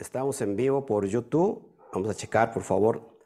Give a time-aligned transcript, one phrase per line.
[0.00, 1.76] estamos en vivo por YouTube.
[1.92, 3.16] Vamos a checar, por favor,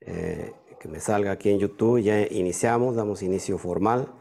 [0.00, 2.00] eh, que me salga aquí en YouTube.
[2.00, 4.12] Ya iniciamos, damos inicio formal.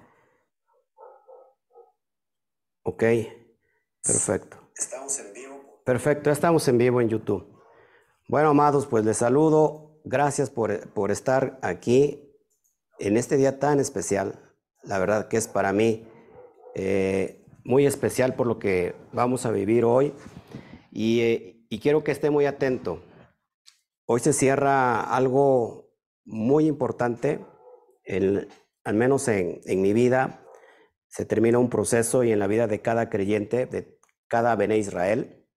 [2.83, 3.03] Ok,
[4.03, 4.57] perfecto.
[4.75, 5.81] Estamos en vivo.
[5.85, 7.47] Perfecto, estamos en vivo en YouTube.
[8.27, 9.99] Bueno, amados, pues les saludo.
[10.03, 12.31] Gracias por, por estar aquí
[12.99, 14.53] en este día tan especial.
[14.83, 16.07] La verdad que es para mí
[16.73, 20.13] eh, muy especial por lo que vamos a vivir hoy.
[20.91, 23.01] Y, eh, y quiero que esté muy atento.
[24.05, 25.89] Hoy se cierra algo
[26.25, 27.39] muy importante,
[28.83, 30.45] al menos en, en, mi vida,
[31.07, 35.47] se termina un proceso y en la vida de cada creyente, de cada Bene Israel.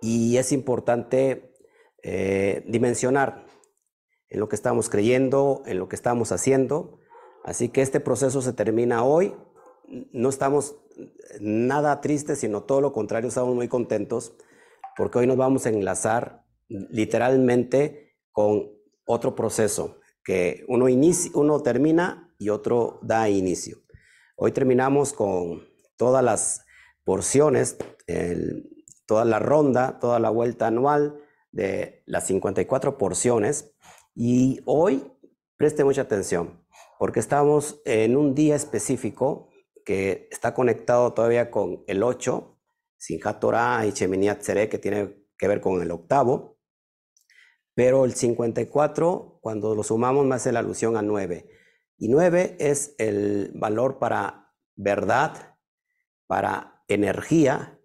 [0.00, 1.54] Y es importante
[2.02, 3.44] eh, dimensionar
[4.30, 6.98] en lo que estamos creyendo, en lo que estamos haciendo.
[7.44, 9.34] Así que este proceso se termina hoy.
[10.12, 10.76] No estamos
[11.40, 14.32] nada tristes, sino todo lo contrario, estamos muy contentos
[14.98, 18.72] porque hoy nos vamos a enlazar literalmente con
[19.06, 23.78] otro proceso, que uno, inicia, uno termina y otro da inicio.
[24.34, 26.64] Hoy terminamos con todas las
[27.04, 27.76] porciones,
[28.08, 28.68] el,
[29.06, 31.16] toda la ronda, toda la vuelta anual
[31.52, 33.76] de las 54 porciones
[34.16, 35.12] y hoy
[35.56, 36.66] preste mucha atención
[36.98, 39.48] porque estamos en un día específico
[39.84, 42.57] que está conectado todavía con el 8,
[42.98, 46.58] Sinjat Torah y Sheminiat Tzere, que tiene que ver con el octavo,
[47.74, 51.48] pero el 54, cuando lo sumamos, me hace la alusión a 9.
[51.96, 55.56] Y 9 es el valor para verdad,
[56.26, 57.80] para energía,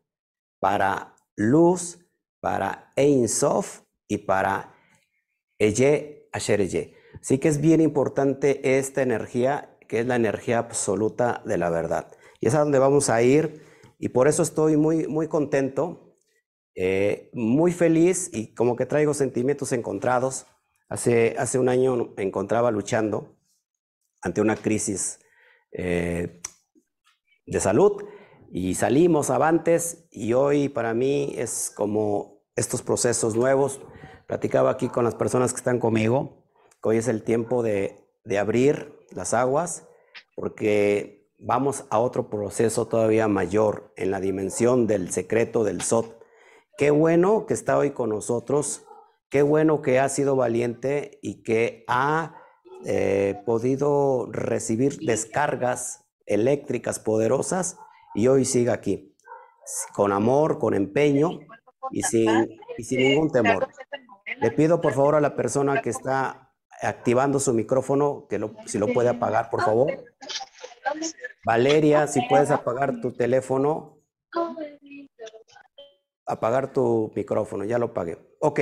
[0.59, 1.99] para luz,
[2.39, 4.73] para Ein Sof y para
[5.59, 6.95] Eye Asher Eye.
[7.21, 12.11] Así que es bien importante esta energía, que es la energía absoluta de la verdad.
[12.39, 13.61] Y es a donde vamos a ir.
[13.99, 16.13] Y por eso estoy muy, muy contento
[16.75, 20.47] eh, muy feliz y como que traigo sentimientos encontrados.
[20.89, 23.37] Hace, hace un año me encontraba luchando
[24.21, 25.19] ante una crisis
[25.71, 26.41] eh,
[27.45, 28.03] de salud
[28.51, 33.81] y salimos avantes y hoy para mí es como estos procesos nuevos.
[34.27, 36.43] Platicaba aquí con las personas que están conmigo,
[36.81, 39.87] que hoy es el tiempo de, de abrir las aguas
[40.35, 46.23] porque vamos a otro proceso todavía mayor en la dimensión del secreto del SOT
[46.75, 48.83] Qué bueno que está hoy con nosotros,
[49.29, 52.35] qué bueno que ha sido valiente y que ha
[52.85, 57.77] eh, podido recibir descargas eléctricas poderosas
[58.15, 59.15] y hoy sigue aquí,
[59.93, 61.41] con amor, con empeño
[61.91, 63.67] y sin, y sin ningún temor.
[64.41, 68.79] Le pido por favor a la persona que está activando su micrófono, que lo, si
[68.79, 69.91] lo puede apagar, por favor.
[71.45, 74.03] Valeria, si puedes apagar tu teléfono
[76.25, 78.17] apagar tu micrófono, ya lo pagué.
[78.39, 78.59] Ok,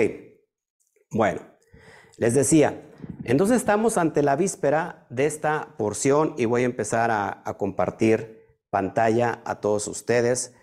[1.12, 1.42] bueno,
[2.18, 2.82] les decía,
[3.24, 9.42] entonces estamos ante la víspera de esta porción y voy a empezar a compartir pantalla
[9.46, 10.54] a todos ustedes.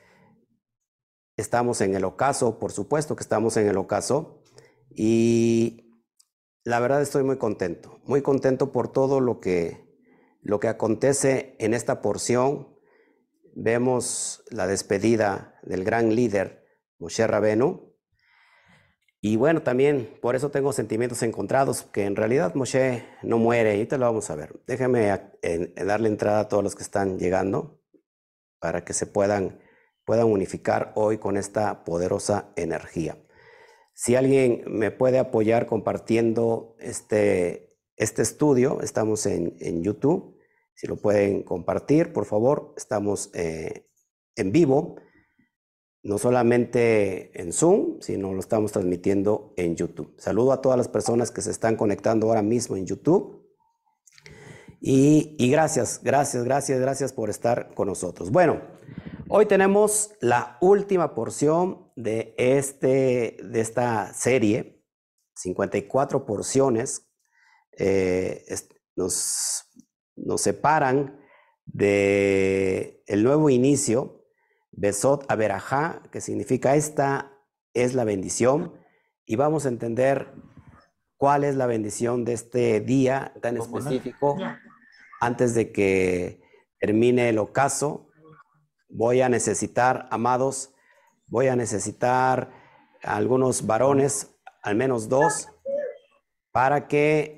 [1.36, 4.42] Estamos en el ocaso, por supuesto que estamos en el ocaso
[4.90, 6.02] y
[6.64, 9.88] la verdad estoy muy contento, muy contento por todo lo que,
[10.41, 12.69] lo que acontece en esta porción.
[13.54, 16.65] Vemos la despedida del gran líder
[16.99, 17.94] Moshe Rabenu.
[19.21, 23.87] Y bueno, también por eso tengo sentimientos encontrados, que en realidad Moshe no muere, y
[23.87, 24.60] te lo vamos a ver.
[24.66, 25.09] Déjame
[25.84, 27.82] darle entrada a todos los que están llegando
[28.60, 29.60] para que se puedan,
[30.05, 33.19] puedan unificar hoy con esta poderosa energía.
[33.93, 37.68] Si alguien me puede apoyar compartiendo este,
[37.98, 40.36] este estudio, estamos en, YouTube,
[40.75, 43.88] si lo pueden compartir, por favor, estamos eh,
[44.36, 44.97] en vivo
[46.03, 50.14] no solamente en Zoom, sino lo estamos transmitiendo en YouTube.
[50.19, 53.47] Saludo a todas las personas que se están conectando ahora mismo en YouTube.
[54.81, 58.31] Y, gracias, gracias, gracias, gracias por estar con nosotros.
[58.31, 58.60] Bueno,
[59.28, 64.84] hoy tenemos la última porción de, este, de esta serie,
[65.34, 67.07] 54 porciones,
[67.78, 68.44] eh,
[68.96, 69.64] nos,
[70.16, 71.20] nos separan
[71.64, 74.25] del el nuevo inicio
[74.72, 77.32] Besot Averajá, que significa esta
[77.75, 78.75] es la bendición,
[79.25, 80.32] y vamos a entender
[81.16, 84.36] cuál es la bendición de este día tan específico.
[85.20, 86.40] Antes de que
[86.78, 88.08] termine el ocaso,
[88.88, 90.75] voy a necesitar, amados,
[91.26, 92.52] voy a necesitar
[93.02, 95.48] algunos varones, al menos dos,
[96.52, 97.38] para que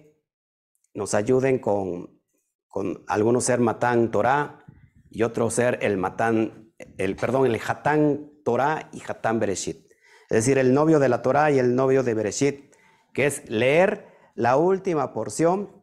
[0.94, 2.20] nos ayuden con,
[2.68, 4.64] con algunos ser Matán Torah
[5.10, 6.60] y otro ser el Matán
[6.98, 9.90] el, perdón, el Hatán Torah y Hatán Bereshit.
[10.30, 12.74] es decir, el novio de la Torah y el novio de Bereshit,
[13.12, 15.82] que es leer la última porción,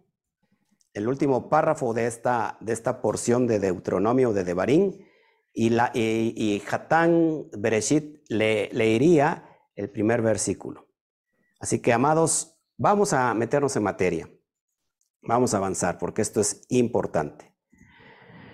[0.93, 5.05] el último párrafo de esta, de esta porción de Deuteronomio de Devarim,
[5.53, 10.87] y, la, y, Hatán Bereshit le, leería el primer versículo.
[11.59, 14.29] Así que, amados, vamos a meternos en materia.
[15.27, 17.53] Vamos a avanzar porque esto es importante.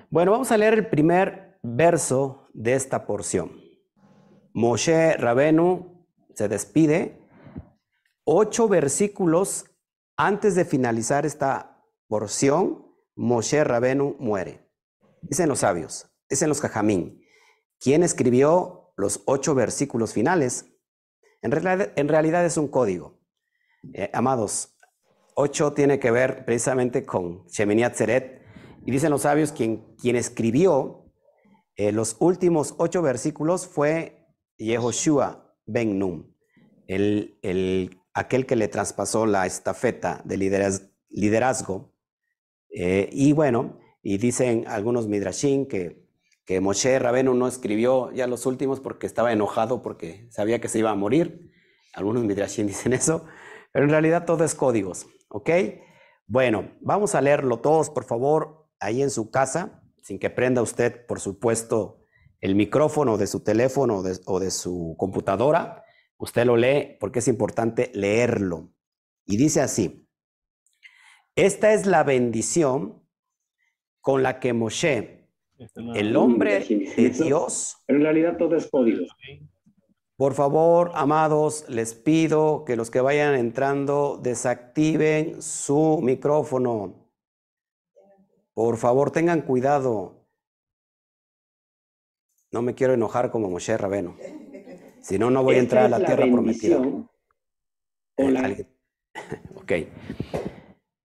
[0.09, 3.61] Bueno, vamos a leer el primer verso de esta porción.
[4.53, 7.21] Moshe Rabenu se despide
[8.23, 9.65] ocho versículos
[10.17, 12.87] antes de finalizar esta porción.
[13.15, 14.67] Moshe Rabenu muere.
[15.21, 17.23] Dicen los sabios, dicen los jajamín.
[17.79, 20.65] ¿Quién escribió los ocho versículos finales?
[21.43, 23.19] En realidad, es un código.
[23.93, 24.72] Eh, amados,
[25.35, 28.41] ocho tiene que ver precisamente con Shemini Atzeret,
[28.85, 31.11] y dicen los sabios, quien, quien escribió
[31.75, 34.27] eh, los últimos ocho versículos fue
[34.57, 36.33] Yehoshua Ben Num,
[36.87, 40.37] el, el, aquel que le traspasó la estafeta de
[41.09, 41.93] liderazgo.
[42.69, 46.05] Eh, y bueno, y dicen algunos midrashim que,
[46.45, 50.79] que Moshe Rabenu no escribió ya los últimos porque estaba enojado porque sabía que se
[50.79, 51.51] iba a morir.
[51.93, 53.25] Algunos midrashim dicen eso,
[53.71, 55.49] pero en realidad todo es códigos, ¿ok?
[56.27, 61.05] Bueno, vamos a leerlo todos, por favor ahí en su casa, sin que prenda usted,
[61.05, 62.05] por supuesto,
[62.39, 65.83] el micrófono de su teléfono o de, su computadora,
[66.17, 68.73] usted lo lee porque es importante leerlo.
[69.25, 70.07] Y dice así,
[71.35, 73.01] esta es la bendición
[74.01, 75.29] con la que Moshe,
[75.95, 79.05] el hombre de Dios, en realidad todo es código.
[80.15, 86.93] Por favor, amados, les pido que los que vayan entrando desactiven su micrófono.
[88.53, 90.27] Por favor, tengan cuidado.
[92.51, 94.15] No me quiero enojar como Moshe Rabeno.
[95.01, 96.79] Si no, no voy a entrar a la, tierra prometida.
[98.17, 98.67] Eh,
[99.55, 99.71] ok.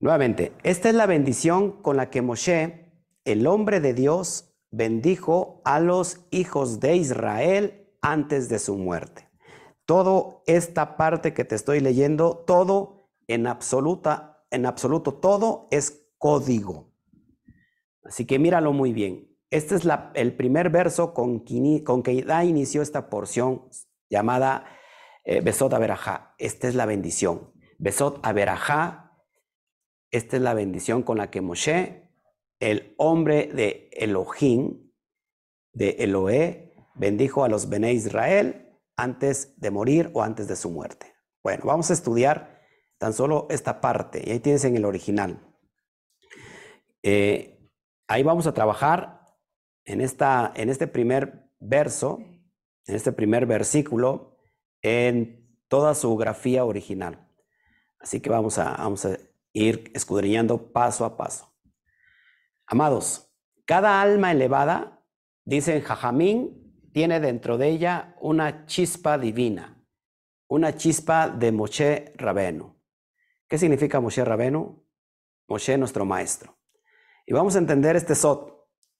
[0.01, 2.93] Nuevamente, esta es la bendición con la que Moshe,
[3.25, 9.29] el hombre de Dios, bendijo a los hijos de Israel antes de su muerte.
[9.85, 16.93] Todo esta parte que te estoy leyendo, todo en absoluta, en absoluto, todo es código.
[18.05, 19.37] Así que míralo muy bien.
[19.51, 23.69] Este es el primer verso con que, con que da inicio esta porción
[24.11, 24.65] llamada
[25.25, 26.35] eh, Besot Averajá.
[26.39, 27.53] Esta es la bendición.
[27.79, 29.17] Besot Averajá,
[30.11, 32.11] esta es la bendición con la que Moshe,
[32.61, 34.91] el hombre de Elohim,
[35.73, 36.68] de Eloé,
[36.99, 41.15] bendijo a los Bene Israel antes de morir o antes de su muerte.
[41.43, 42.59] Bueno, vamos a estudiar
[42.99, 45.41] tan solo esta parte, y ahí tienes en el original.
[47.03, 47.71] Eh,
[48.09, 49.21] ahí vamos a trabajar
[49.85, 52.19] en, esta, en este primer verso,
[52.87, 54.37] en este primer versículo,
[54.83, 57.29] en toda su grafía original.
[58.01, 59.17] Así que vamos a, vamos a
[59.53, 61.55] ir escudriñando paso a paso.
[62.67, 63.33] Amados,
[63.65, 65.05] cada alma elevada,
[65.45, 66.68] dicen Jajamín,
[66.99, 69.87] tiene dentro de ella una chispa divina,
[70.49, 72.75] una chispa de Moshe Rabenu.
[73.47, 74.85] ¿Qué significa Moshe Rabenu?
[75.47, 76.59] Moshe nuestro maestro.
[77.25, 78.53] Y vamos a entender este SOT,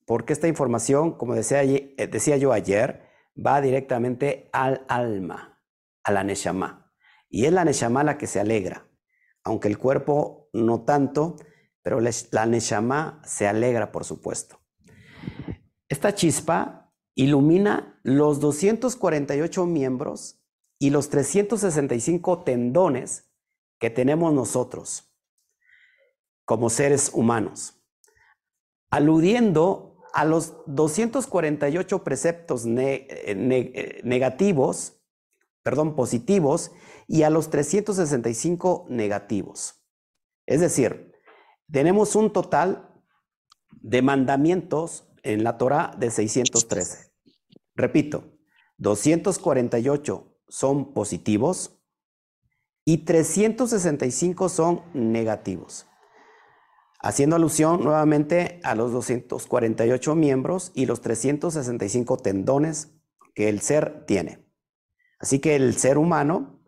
[0.07, 3.03] porque esta información, como decía, eh, decía yo ayer,
[3.37, 5.61] va directamente al alma,
[6.05, 6.93] a la Neshama.
[7.29, 8.87] Y es la Neshama la que se alegra,
[9.43, 11.35] aunque el cuerpo no tanto,
[11.83, 14.61] pero la Neshama se alegra, por supuesto.
[15.89, 16.78] Esta chispa
[17.19, 20.41] ilumina los 248 miembros
[20.79, 23.31] y los 365 tendones
[23.79, 25.13] que tenemos nosotros
[26.45, 27.79] como seres humanos
[28.91, 35.01] aludiendo a los 248 preceptos eh, eh, negativos,
[35.63, 36.73] perdón, positivos,
[37.07, 39.85] y a los 365 negativos.
[40.47, 41.13] Es decir,
[41.71, 42.91] tenemos un total
[43.71, 47.08] de mandamientos en la Torah de 613.
[47.79, 48.39] Repito,
[48.77, 51.81] 248 son positivos
[52.85, 55.89] y 365 son negativos
[57.01, 62.93] haciendo alusión nuevamente a los 248 miembros y los 365 tendones
[63.35, 64.47] que el ser tiene.
[65.19, 66.61] Así que el ser humano,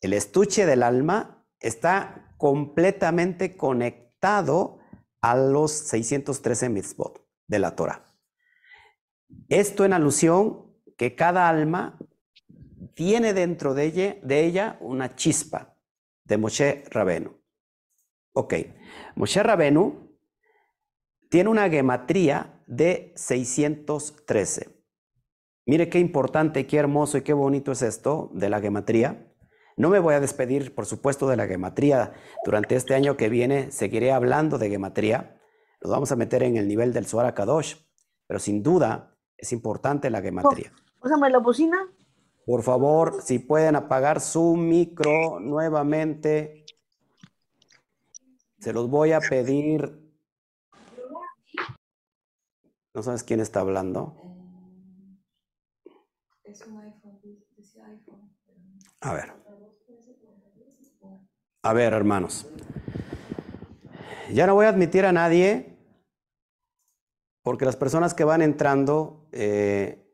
[0.00, 4.78] el estuche del alma, está completamente conectado
[5.20, 8.11] a los 613 mitzvot de la Torah.
[9.48, 11.98] Esto en alusión que cada alma
[12.94, 15.76] tiene dentro de ella, de ella una chispa
[16.24, 17.38] de Moshe Rabenu.
[18.34, 18.54] Ok,
[19.16, 20.16] Moshe Rabenu
[21.28, 24.82] tiene una gematría de 613.
[25.66, 29.32] Mire qué importante, qué hermoso y qué bonito es esto de la gematría.
[29.76, 32.12] No me voy a despedir, por supuesto, de la gematría.
[32.44, 35.40] Durante este año que viene seguiré hablando de gematría.
[35.80, 37.76] Nos vamos a meter en el nivel del Suara Kadosh,
[38.26, 39.11] pero sin duda
[39.42, 40.72] es importante la gematría.
[41.00, 41.76] Pásame la bocina.
[42.46, 46.64] Por favor, si pueden apagar su micro nuevamente,
[48.60, 50.00] se los voy a pedir.
[52.94, 54.14] ¿No sabes quién está hablando?
[56.44, 57.18] Es un iPhone,
[59.00, 59.32] A ver.
[61.62, 62.46] A ver, hermanos.
[64.32, 65.71] Ya no voy a admitir a nadie
[67.42, 70.04] porque las personas que van entrando, eh,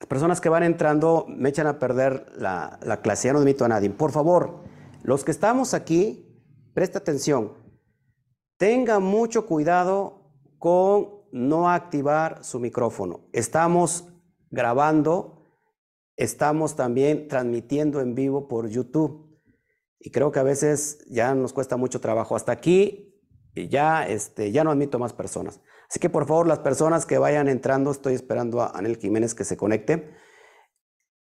[0.00, 3.28] las personas que van entrando me echan a perder la, la clase.
[3.28, 3.90] Ya no admito a nadie.
[3.90, 4.62] Por favor,
[5.02, 6.42] los que estamos aquí,
[6.74, 7.52] presta atención.
[8.56, 13.28] Tenga mucho cuidado con no activar su micrófono.
[13.32, 14.08] Estamos
[14.50, 15.34] grabando
[16.16, 19.40] estamos también transmitiendo en vivo por YouTube.
[19.98, 22.36] Y creo que a veces ya nos cuesta mucho trabajo.
[22.36, 23.13] Hasta aquí
[23.54, 25.60] ya, este, ya no admito más personas.
[25.88, 29.44] Así que por favor, las personas que vayan entrando, estoy esperando a Anel Jiménez que
[29.44, 30.14] se conecte.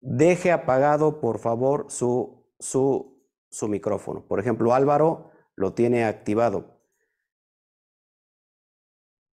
[0.01, 4.25] Deje apagado, por favor, su, su, su micrófono.
[4.27, 6.79] Por ejemplo, Álvaro lo tiene activado.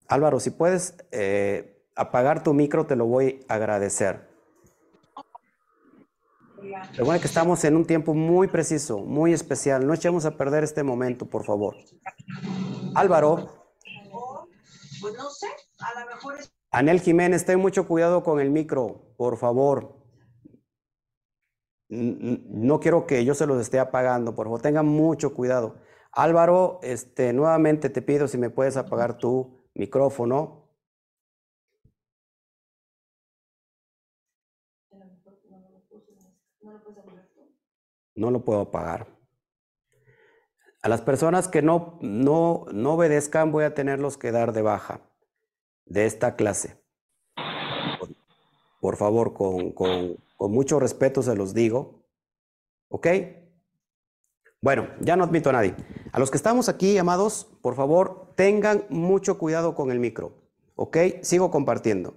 [0.09, 4.28] Álvaro, si puedes eh, apagar tu micro, te lo voy a agradecer.
[6.93, 9.87] Recuerden que estamos en un tiempo muy preciso, muy especial.
[9.87, 11.77] No echemos a perder este momento, por favor.
[12.95, 13.75] Álvaro.
[15.01, 15.47] Pues no sé,
[15.79, 16.53] a lo mejor es...
[16.71, 19.97] Anel Jiménez, ten mucho cuidado con el micro, por favor.
[21.89, 25.77] No quiero que yo se los esté apagando, por favor, tengan mucho cuidado.
[26.13, 30.68] Álvaro, este, nuevamente te pido si me puedes apagar tu micrófono.
[38.19, 39.07] No lo puedo pagar.
[40.83, 45.01] A las personas que no, no, no obedezcan voy a tenerlos que dar de baja
[45.87, 46.83] de esta clase.
[48.81, 52.05] Por favor, con, con, con mucho respeto se los digo.
[52.89, 53.07] ¿Ok?
[54.61, 55.75] Bueno, ya no admito a nadie.
[56.13, 60.33] A los que estamos aquí, amados, por favor, tengan mucho cuidado con el micro.
[60.77, 60.97] ¿Ok?
[61.23, 62.17] Sigo compartiendo.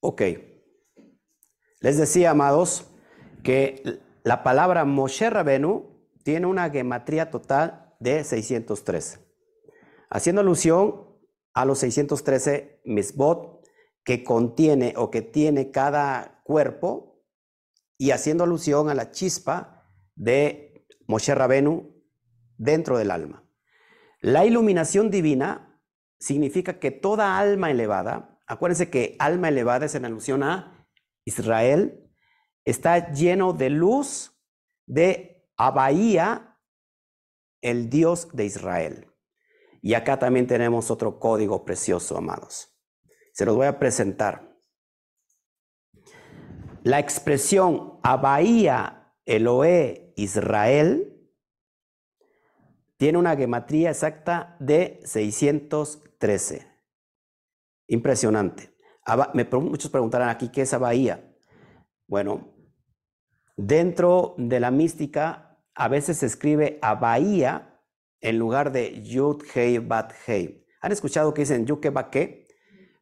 [0.00, 0.51] Ok.
[1.82, 2.86] Les decía, amados,
[3.42, 5.90] que la palabra Moshe Rabenu
[6.22, 9.18] tiene una gematría total de 613,
[10.08, 11.08] haciendo alusión
[11.52, 13.66] a los 613 misbot
[14.04, 17.24] que contiene o que tiene cada cuerpo
[17.98, 22.00] y haciendo alusión a la chispa de Moshe Rabenu
[22.58, 23.44] dentro del alma.
[24.20, 25.80] La iluminación divina
[26.20, 30.71] significa que toda alma elevada, acuérdense que alma elevada es en alusión a
[31.24, 32.10] Israel
[32.64, 34.38] está lleno de luz
[34.86, 36.58] de Abaía,
[37.60, 39.08] el Dios de Israel.
[39.80, 42.76] Y acá también tenemos otro código precioso, amados.
[43.32, 44.56] Se los voy a presentar.
[46.82, 51.08] La expresión Abaía, Eloé, Israel,
[52.96, 56.68] tiene una gematría exacta de 613.
[57.88, 58.71] Impresionante
[59.60, 61.32] muchos preguntarán aquí, ¿qué es Bahía?
[62.06, 62.54] Bueno,
[63.56, 67.80] dentro de la mística a veces se escribe Bahía
[68.20, 70.66] en lugar de Yud Hei Bat Hei.
[70.80, 72.46] ¿Han escuchado que dicen Yuke Baque?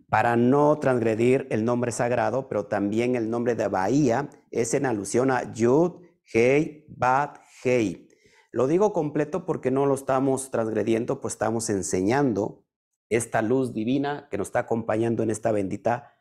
[0.09, 5.30] Para no transgredir el nombre sagrado, pero también el nombre de Bahía es en alusión
[5.30, 6.02] a Yud
[6.33, 8.09] Hei Bat Hei.
[8.50, 12.64] Lo digo completo porque no lo estamos transgrediendo, pues estamos enseñando
[13.11, 16.14] esta luz divina que nos está acompañando en esta bendita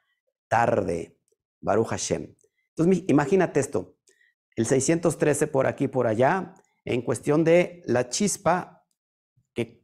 [0.49, 1.17] tarde,
[1.61, 2.35] Baruch Hashem.
[2.75, 3.97] Entonces, imagínate esto,
[4.55, 8.85] el 613 por aquí, por allá, en cuestión de la chispa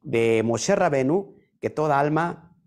[0.01, 2.57] de Moshe Rabenu que toda alma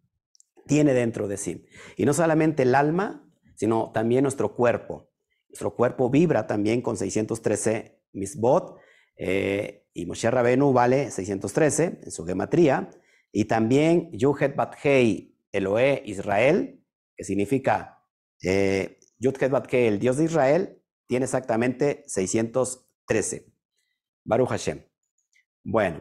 [0.66, 1.66] tiene dentro de sí.
[1.96, 5.10] Y no solamente el alma, sino también nuestro cuerpo.
[5.48, 8.78] Nuestro cuerpo vibra también con 613 misbot,
[9.16, 12.90] eh, y Moshe Rabenu vale 613 en su gematría.
[13.32, 16.84] Y también Yuhet Bathei Eloé Israel,
[17.16, 18.04] que significa
[18.42, 23.52] eh, Yuhet Bathei, el Dios de Israel, tiene exactamente 613.
[24.24, 24.82] Baruch Hashem.
[25.64, 26.00] Bueno,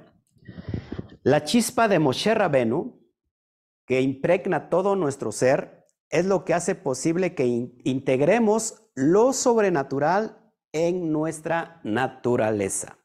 [1.23, 3.01] la chispa de Moshe Rabenu,
[3.85, 7.45] que impregna todo nuestro ser, es lo que hace posible que
[7.83, 10.37] integremos lo sobrenatural
[10.71, 12.97] en nuestra naturaleza.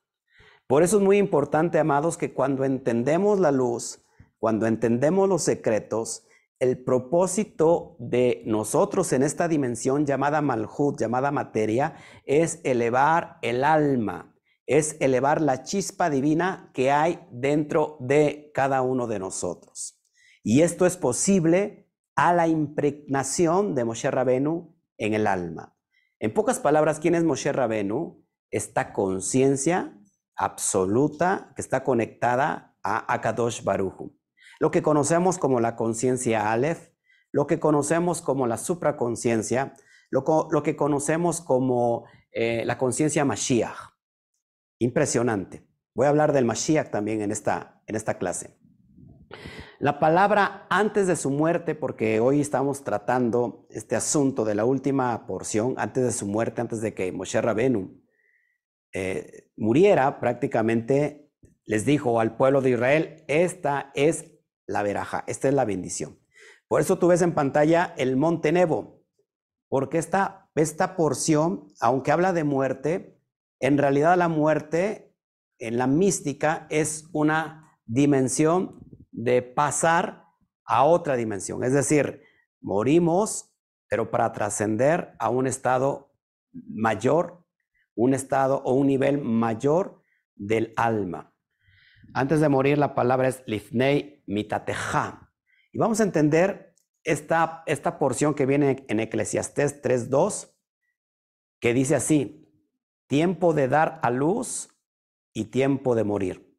[0.66, 4.01] Por eso es muy importante, amados, que cuando entendemos la luz,
[4.42, 6.26] cuando entendemos los secretos,
[6.58, 11.94] el propósito de nosotros en esta dimensión llamada Malhut, llamada materia,
[12.24, 14.34] es elevar el alma,
[14.66, 20.02] es elevar la chispa divina que hay dentro de cada uno de nosotros.
[20.42, 25.76] Y esto es posible a la impregnación de Moshe Rabenu en el alma.
[26.18, 28.26] En pocas palabras, ¿quién es Moshe Rabenu?
[28.50, 29.96] Esta conciencia
[30.34, 34.18] absoluta que está conectada a Akadosh Baruchu.
[34.62, 36.90] Lo que conocemos como la conciencia Aleph,
[37.32, 39.74] lo que conocemos como la supraconciencia,
[40.08, 40.22] lo,
[40.62, 43.76] que conocemos como eh, la conciencia Mashiach.
[44.78, 45.66] Impresionante.
[45.96, 48.56] Voy a hablar del Mashiach también en esta, en esta clase.
[49.80, 55.26] La palabra antes de su muerte, porque hoy estamos tratando este asunto de la última
[55.26, 58.00] porción, antes de su muerte, antes de que Moshe Rabenu
[58.92, 61.32] eh, muriera, prácticamente
[61.64, 64.31] les dijo al pueblo de Israel, esta es
[64.72, 66.18] la veraja, esta es la bendición.
[66.68, 69.04] Por eso tú ves en pantalla el monte Nebo,
[69.68, 73.20] porque esta, esta porción, aunque habla de muerte,
[73.60, 75.14] en realidad la muerte
[75.58, 80.24] en la mística es una dimensión de pasar
[80.64, 81.62] a otra dimensión.
[81.62, 82.22] Es decir,
[82.60, 83.54] morimos,
[83.88, 86.12] pero para trascender a un estado
[86.52, 87.44] mayor,
[87.94, 90.02] un estado o un nivel mayor
[90.34, 91.31] del alma.
[92.14, 95.32] Antes de morir, la palabra es lifnei mitateja.
[95.72, 100.52] Y vamos a entender esta, esta porción que viene en Eclesiastés 3.2,
[101.60, 102.50] que dice así,
[103.06, 104.68] tiempo de dar a luz
[105.32, 106.56] y tiempo de morir.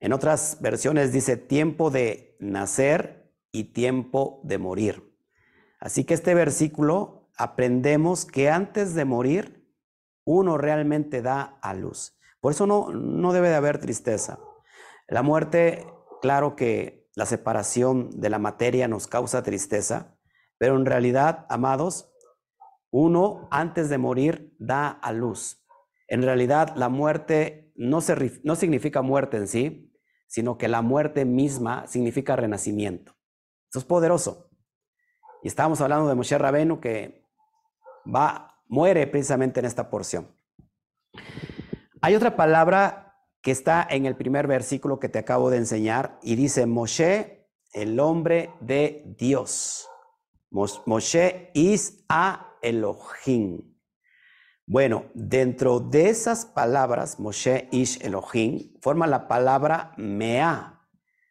[0.00, 5.14] En otras versiones dice tiempo de nacer y tiempo de morir.
[5.80, 9.68] Así que este versículo aprendemos que antes de morir
[10.24, 12.18] uno realmente da a luz.
[12.40, 14.38] Por eso no, no debe de haber tristeza.
[15.08, 15.86] La muerte,
[16.22, 20.16] claro que la separación de la materia nos causa tristeza,
[20.58, 22.12] pero en realidad, amados,
[22.90, 25.64] uno antes de morir da a luz.
[26.08, 27.98] En realidad, la muerte no,
[28.44, 29.92] no significa muerte en sí,
[30.26, 33.12] sino que la muerte misma significa renacimiento.
[33.70, 34.50] Eso es poderoso.
[35.42, 37.24] Y estábamos hablando de Moshe Rabenu que
[38.06, 40.34] va, muere precisamente en esta porción.
[42.00, 43.03] Hay otra palabra
[43.44, 48.00] que está en el primer versículo que te acabo de enseñar y dice Moshe, el
[48.00, 49.86] hombre de Dios.
[50.50, 53.76] Moshe is a Elohim.
[54.66, 60.80] Bueno, dentro de esas palabras, Moshe Ish Elohim, forma la palabra Mea.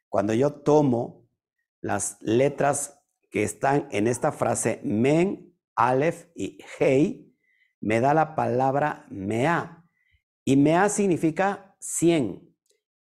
[0.08, 1.28] Cuando yo tomo
[1.82, 7.36] las letras que están en esta frase, Men, Aleph y Hei,
[7.82, 9.84] me da la palabra Mea.
[10.46, 12.56] Y Mea significa 100,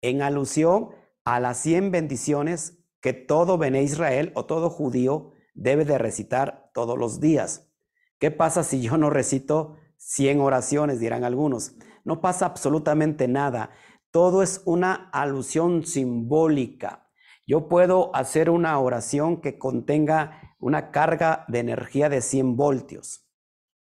[0.02, 0.90] en alusión
[1.26, 6.98] a las 100 bendiciones que todo Bene Israel o todo judío debe de recitar todos
[6.98, 7.72] los días.
[8.20, 11.76] ¿Qué pasa si yo no recito 100 oraciones, dirán algunos.
[12.04, 13.72] No pasa absolutamente nada.
[14.12, 17.10] Todo es una alusión simbólica.
[17.46, 23.28] Yo puedo hacer una oración que contenga una carga de energía de 100 voltios.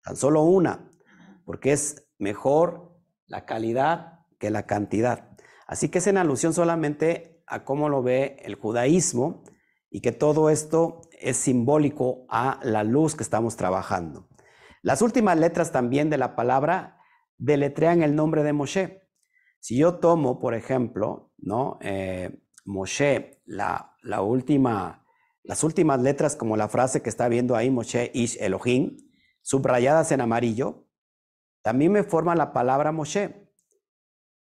[0.02, 0.90] Tan solo una,
[1.46, 4.15] porque es mejor la calidad
[4.50, 5.36] la cantidad.
[5.68, 9.44] Así que es en alusión solamente a cómo lo ve el judaísmo
[9.90, 14.28] y que todo esto es simbólico a la luz que estamos trabajando.
[14.82, 17.00] Las últimas letras también de la palabra
[17.38, 19.02] deletrean el nombre de Moshe.
[19.60, 21.80] Si yo tomo, por ejemplo, ¿no?
[21.82, 25.06] Eh, Moshe, la, la, última,
[25.44, 28.98] las últimas letras como la frase que está viendo ahí, Moshe Ish Elohim,
[29.42, 30.88] subrayadas en amarillo,
[31.62, 33.45] también me forma la palabra Moshe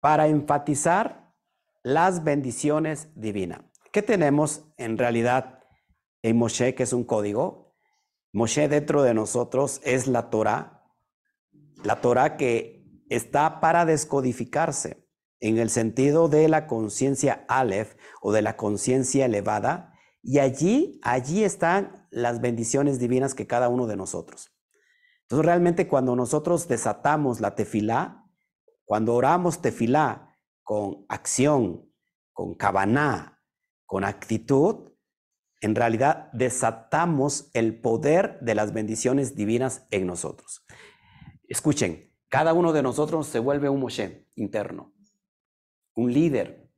[0.01, 1.35] para enfatizar
[1.83, 3.61] las bendiciones divinas.
[3.93, 5.61] ¿Qué tenemos en realidad
[6.23, 7.75] en Moshe, que es un código?
[8.33, 10.85] Moshe dentro de nosotros es la Torah,
[11.83, 15.09] la Torah que está para descodificarse
[15.41, 21.45] en el sentido de la conciencia Aleph o de la conciencia elevada, y allí, allí
[21.45, 24.51] están las bendiciones divinas que cada uno de nosotros.
[25.23, 28.28] Entonces realmente cuando nosotros desatamos la tefilá,
[28.89, 31.93] cuando oramos tefilá con acción,
[32.33, 33.39] con kavaná,
[33.85, 34.93] con actitud,
[35.61, 40.65] en realidad desatamos el poder de las bendiciones divinas en nosotros.
[41.49, 44.95] Escuchen, cada uno de nosotros se vuelve un Moshe interno,
[45.95, 46.73] un líder,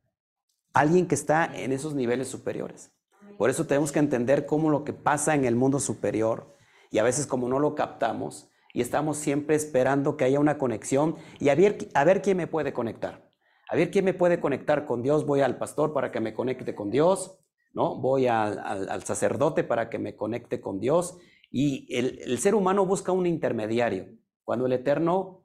[0.73, 2.91] alguien que está en esos niveles superiores.
[3.39, 6.57] Por eso tenemos que entender cómo lo que pasa en el mundo superior
[6.91, 11.17] y a veces como no lo captamos y estamos siempre esperando que haya una conexión
[11.39, 13.29] y a ver, a ver quién me puede conectar.
[13.69, 15.25] A ver quién me puede conectar con Dios.
[15.25, 17.41] Voy al pastor para que me conecte con Dios
[17.73, 17.97] ¿no?
[17.97, 21.19] Voy al, sacerdote para que me conecte con Dios
[21.51, 24.07] y el, ser humano busca un intermediario,
[24.45, 25.45] cuando el Eterno,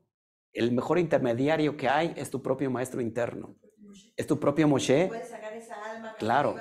[0.54, 3.56] el mejor intermediario que hay es tu propio maestro interno,
[4.16, 5.08] es tu propio Moshe.
[5.08, 6.56] Puedes sacar esa alma claro.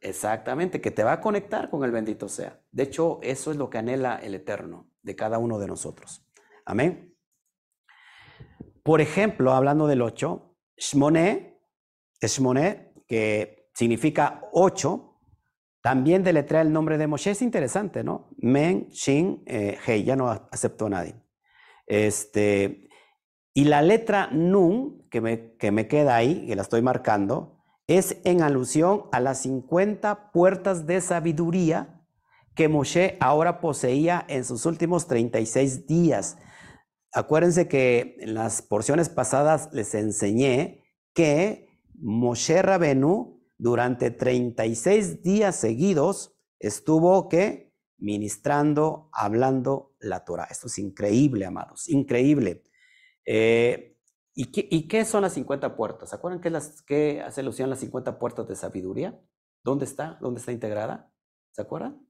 [0.00, 2.60] Exactamente, que te va a conectar con el bendito sea.
[2.70, 6.26] De hecho, eso es lo que anhela el Eterno de cada uno de nosotros.
[6.64, 7.14] Amén.
[8.82, 11.60] Por ejemplo, hablando del 8, Shmoné,
[12.20, 15.20] Shmoné, que significa 8,
[15.82, 17.30] también deletrea el nombre de Moshe.
[17.30, 18.30] Es interesante, ¿no?
[18.38, 21.14] Men, Shin, eh, Hei, ya no aceptó nadie.
[21.86, 22.88] Este,
[23.52, 28.16] y la letra Nun, que me, que me queda ahí, que la estoy marcando, es
[28.24, 32.03] en alusión a las 50 puertas de sabiduría
[32.54, 36.38] que Moshe ahora poseía en sus últimos 36 días.
[37.12, 46.36] Acuérdense que en las porciones pasadas les enseñé que Moshe Rabenu durante 36 días seguidos
[46.58, 50.48] estuvo que ministrando, hablando la Torah.
[50.50, 52.62] Esto es increíble, amados, increíble.
[53.24, 53.96] Eh,
[54.36, 56.10] ¿Y qué, son las 50 puertas?
[56.10, 59.20] ¿Se acuerdan qué, las, qué hace alusión las 50 puertas de sabiduría?
[59.62, 60.18] ¿Dónde está?
[60.20, 61.12] ¿Dónde está integrada?
[61.52, 62.04] ¿Se acuerdan?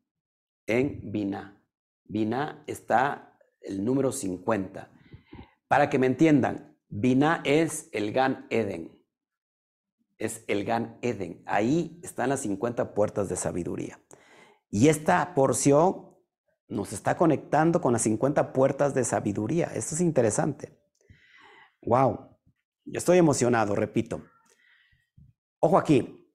[0.66, 1.60] En Binah.
[2.04, 4.90] Binah está el número 50.
[5.68, 9.02] Para que me entiendan, Binah es el Gan Eden.
[10.18, 11.42] Es el Gan Eden.
[11.46, 14.00] Ahí están las 50 puertas de sabiduría.
[14.70, 16.14] Y esta porción
[16.68, 19.66] nos está conectando con las 50 puertas de sabiduría.
[19.74, 20.78] Esto es interesante.
[21.82, 22.38] Wow,
[22.86, 24.22] estoy emocionado, repito.
[25.60, 26.30] Ojo aquí,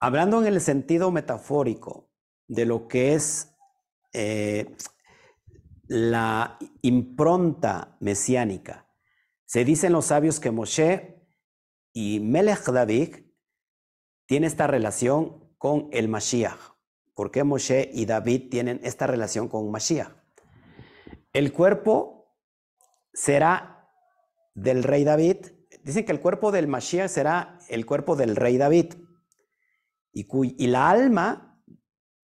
[0.00, 2.07] hablando en el sentido metafórico
[2.48, 3.54] de lo que es
[4.12, 4.74] eh,
[5.86, 8.88] la impronta mesiánica,
[9.44, 11.26] se dicen los sabios que Moshe
[11.92, 13.16] y Melech David
[14.26, 16.58] tienen esta relación con el Mashiach.
[17.14, 20.12] ¿Por qué Moshe y David tienen esta relación con Mashiach?
[21.32, 22.36] El cuerpo
[23.12, 23.88] será
[24.54, 25.46] del rey David.
[25.82, 28.94] Dicen que el cuerpo del Mashiach será el cuerpo del rey David.
[30.12, 30.26] Y,
[30.62, 31.47] y la alma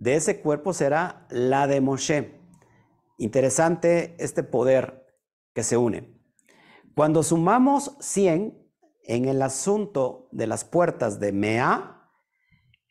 [0.04, 2.38] de ese cuerpo será la de Moshe.
[3.16, 5.06] Interesante este poder
[5.54, 6.20] que se une.
[6.94, 8.54] Cuando sumamos 100
[9.04, 12.10] en el asunto de las puertas de Mea,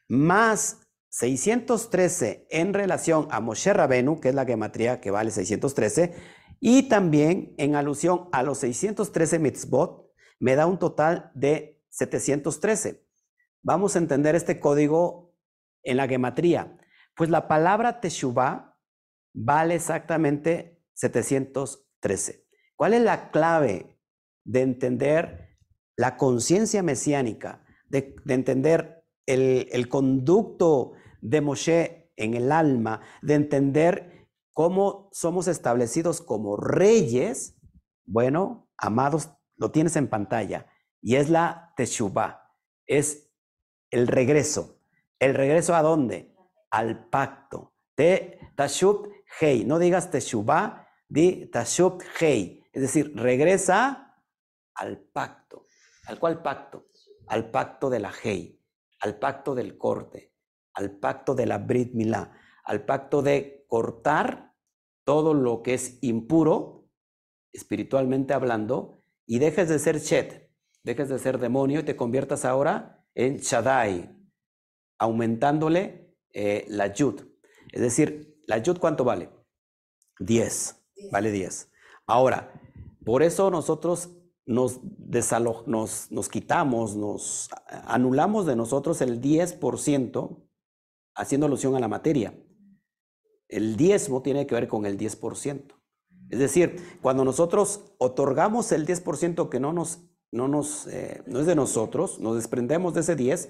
[0.09, 6.15] más 613 en relación a Moshe Rabenu, que es la gematría que vale 613,
[6.59, 13.05] y también en alusión a los 613 mitzvot, me da un total de 713.
[13.61, 15.35] Vamos a entender este código
[15.83, 16.79] en la gematría.
[17.15, 18.77] Pues la palabra teshuvah
[19.33, 22.47] vale exactamente 713.
[22.75, 23.99] ¿Cuál es la clave
[24.43, 25.57] de entender
[25.95, 35.09] la conciencia mesiánica, de, entender el, conducto de Moshe en el alma, de entender cómo
[35.11, 37.55] somos establecidos como reyes,
[38.05, 40.67] bueno, amados, lo tienes en pantalla,
[41.01, 42.51] y es la Teshuvah,
[42.85, 43.31] es
[43.91, 44.79] el regreso.
[45.19, 46.32] ¿El regreso a dónde?
[46.73, 47.75] Al pacto.
[47.95, 49.07] Te Tashub
[49.39, 49.63] Hei.
[49.63, 52.63] No digas Teshuvah, di Tashub Hei.
[52.71, 54.19] Es decir, regresa
[54.73, 55.67] al pacto.
[56.07, 56.87] ¿Al cual pacto?
[57.27, 58.59] Al pacto de la Hei,
[59.01, 60.33] al pacto del corte,
[60.73, 64.55] al pacto de la Brit Milá, al pacto de cortar
[65.05, 66.89] todo lo que es impuro,
[67.53, 70.51] espiritualmente hablando, y dejes de ser Chet,
[70.83, 74.17] dejes de ser demonio y te conviertas ahora en Shaddai,
[74.97, 76.02] aumentándole
[76.33, 77.21] eh, la Yud.
[77.71, 79.29] Es decir, la Yud, ¿cuánto vale?
[80.19, 80.75] 10,
[81.11, 81.69] vale 10.
[82.05, 82.51] Ahora,
[83.05, 84.09] por eso nosotros
[84.45, 84.81] nos,
[85.67, 87.49] nos, nos quitamos, nos
[87.85, 90.43] anulamos de nosotros el 10%
[91.15, 92.37] haciendo alusión a la materia.
[93.47, 95.75] El diezmo tiene que ver con el 10%.
[96.29, 99.99] Es decir, cuando nosotros otorgamos el 10% que no, nos,
[100.31, 103.49] no, nos, eh, no es de nosotros, nos desprendemos de ese 10,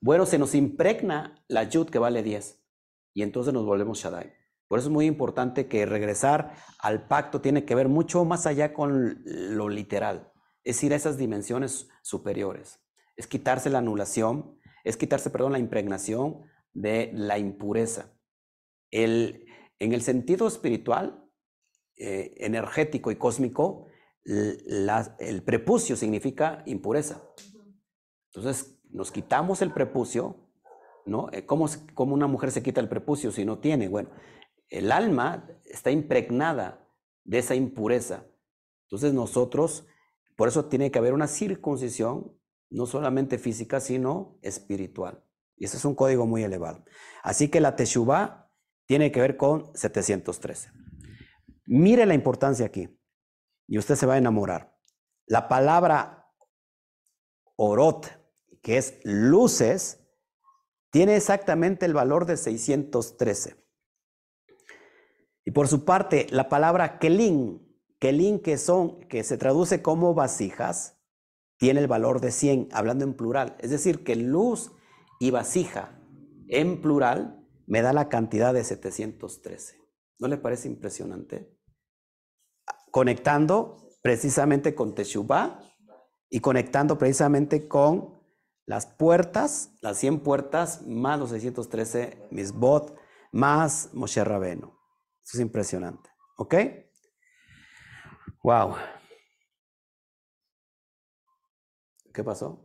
[0.00, 2.62] bueno, se nos impregna la yud que vale 10
[3.14, 4.32] y entonces nos volvemos Shaddai.
[4.68, 8.74] Por eso es muy importante que regresar al pacto tiene que ver mucho más allá
[8.74, 10.30] con lo literal,
[10.62, 12.80] es ir a esas dimensiones superiores.
[13.16, 18.12] Es quitarse la anulación, es quitarse, perdón, la impregnación de la impureza.
[18.90, 19.46] El,
[19.78, 21.24] en el sentido espiritual,
[21.96, 23.86] eh, energético y cósmico,
[24.24, 27.22] el prepucio significa impureza.
[28.26, 30.36] Entonces, nos quitamos el prepucio,
[31.06, 31.28] ¿no?
[31.32, 33.88] Eh, ¿Cómo, ¿Cómo, una mujer se quita el prepucio si no tiene?
[33.88, 34.10] Bueno,
[34.68, 36.86] el alma está impregnada
[37.24, 38.26] de esa impureza.
[38.84, 39.86] Entonces nosotros,
[40.36, 42.36] por eso tiene que haber una circuncisión,
[42.70, 45.24] no solamente física, sino espiritual.
[45.56, 46.84] Y ese es un código muy elevado.
[47.22, 48.50] Así que la Teshuvah
[48.86, 50.70] tiene que ver con 713.
[51.66, 52.88] Mire la importancia aquí.
[53.66, 54.74] Y usted se va a enamorar.
[55.26, 56.32] La palabra
[57.56, 58.06] orot,
[58.62, 60.00] que es luces,
[60.90, 63.56] tiene exactamente el valor de 613.
[65.44, 67.66] Y por su parte, la palabra kelin,
[67.98, 70.98] kelin que son, que se traduce como vasijas,
[71.58, 73.56] tiene el valor de 100, hablando en plural.
[73.60, 74.72] Es decir, que luz
[75.20, 75.98] y vasija
[76.48, 79.76] en plural me da la cantidad de 713.
[80.18, 81.56] ¿No le parece impresionante?
[82.90, 85.60] Conectando precisamente con Teshuvah
[86.30, 88.17] y conectando precisamente con
[88.68, 92.94] las puertas, las 100 puertas, más los 613 misbot,
[93.32, 94.78] más Moshe Rabeno.
[95.24, 96.10] Eso es impresionante.
[96.36, 96.54] ¿Ok?
[98.42, 98.74] Wow.
[102.12, 102.62] ¿Qué pasó?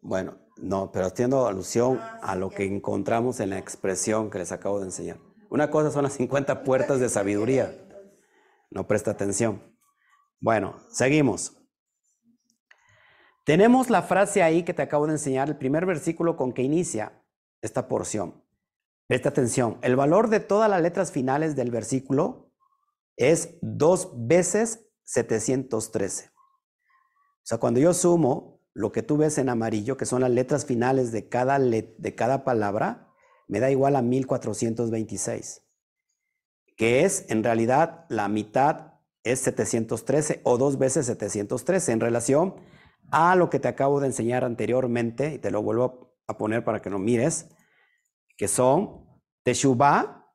[0.00, 4.78] Bueno, no, pero haciendo alusión a lo que encontramos en la expresión que les acabo
[4.78, 5.18] de enseñar.
[5.50, 7.76] Una cosa son las 50 puertas de sabiduría.
[8.70, 9.76] No presta atención.
[10.40, 11.56] Bueno, seguimos.
[13.46, 17.22] Tenemos la frase ahí que te acabo de enseñar, el primer versículo con que inicia
[17.62, 18.42] esta porción.
[19.06, 22.50] Presta atención, el valor de todas las letras finales del versículo
[23.16, 26.26] es dos veces 713.
[26.26, 26.32] O
[27.44, 31.12] sea, cuando yo sumo lo que tú ves en amarillo, que son las letras finales
[31.12, 33.14] de cada, de cada palabra,
[33.46, 35.62] me da igual a 1426,
[36.76, 42.75] que es en realidad la mitad es 713 o dos veces 713 en relación
[43.10, 46.82] a lo que te acabo de enseñar anteriormente, y te lo vuelvo a poner para
[46.82, 47.50] que lo mires,
[48.36, 49.06] que son
[49.42, 50.26] Teshuvah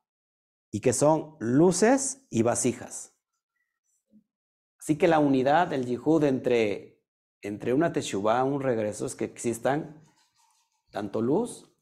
[0.70, 3.14] y que son luces y vasijas.
[4.78, 7.00] Así que la unidad del yihud entre,
[7.40, 10.04] entre una Teshuvah, un regreso, es que existan
[10.90, 11.72] tanto luz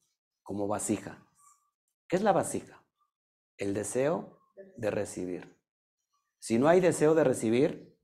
[0.42, 1.26] como vasija.
[2.09, 2.85] ¿Qué es la vasija?
[3.57, 4.40] El deseo
[4.76, 5.61] de recibir.
[6.38, 7.96] Si no hay deseo de recibir,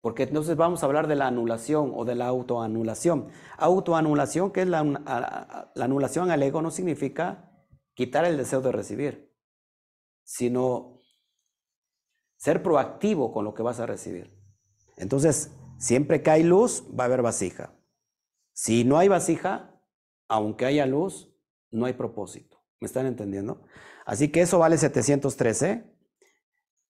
[0.00, 3.28] porque entonces vamos a hablar de la anulación o de la autoanulación.
[3.58, 4.82] Autoanulación, que es la,
[5.74, 7.52] la anulación al ego, no significa
[7.94, 9.34] quitar el deseo de recibir,
[10.24, 11.02] sino
[12.36, 14.34] ser proactivo con lo que vas a recibir.
[14.96, 17.74] Entonces, siempre que hay luz, va a haber vasija.
[18.52, 19.78] Si no hay vasija,
[20.28, 21.34] aunque haya luz,
[21.70, 22.62] no hay propósito.
[22.80, 23.62] ¿Me están entendiendo?
[24.06, 25.84] Así que eso vale 713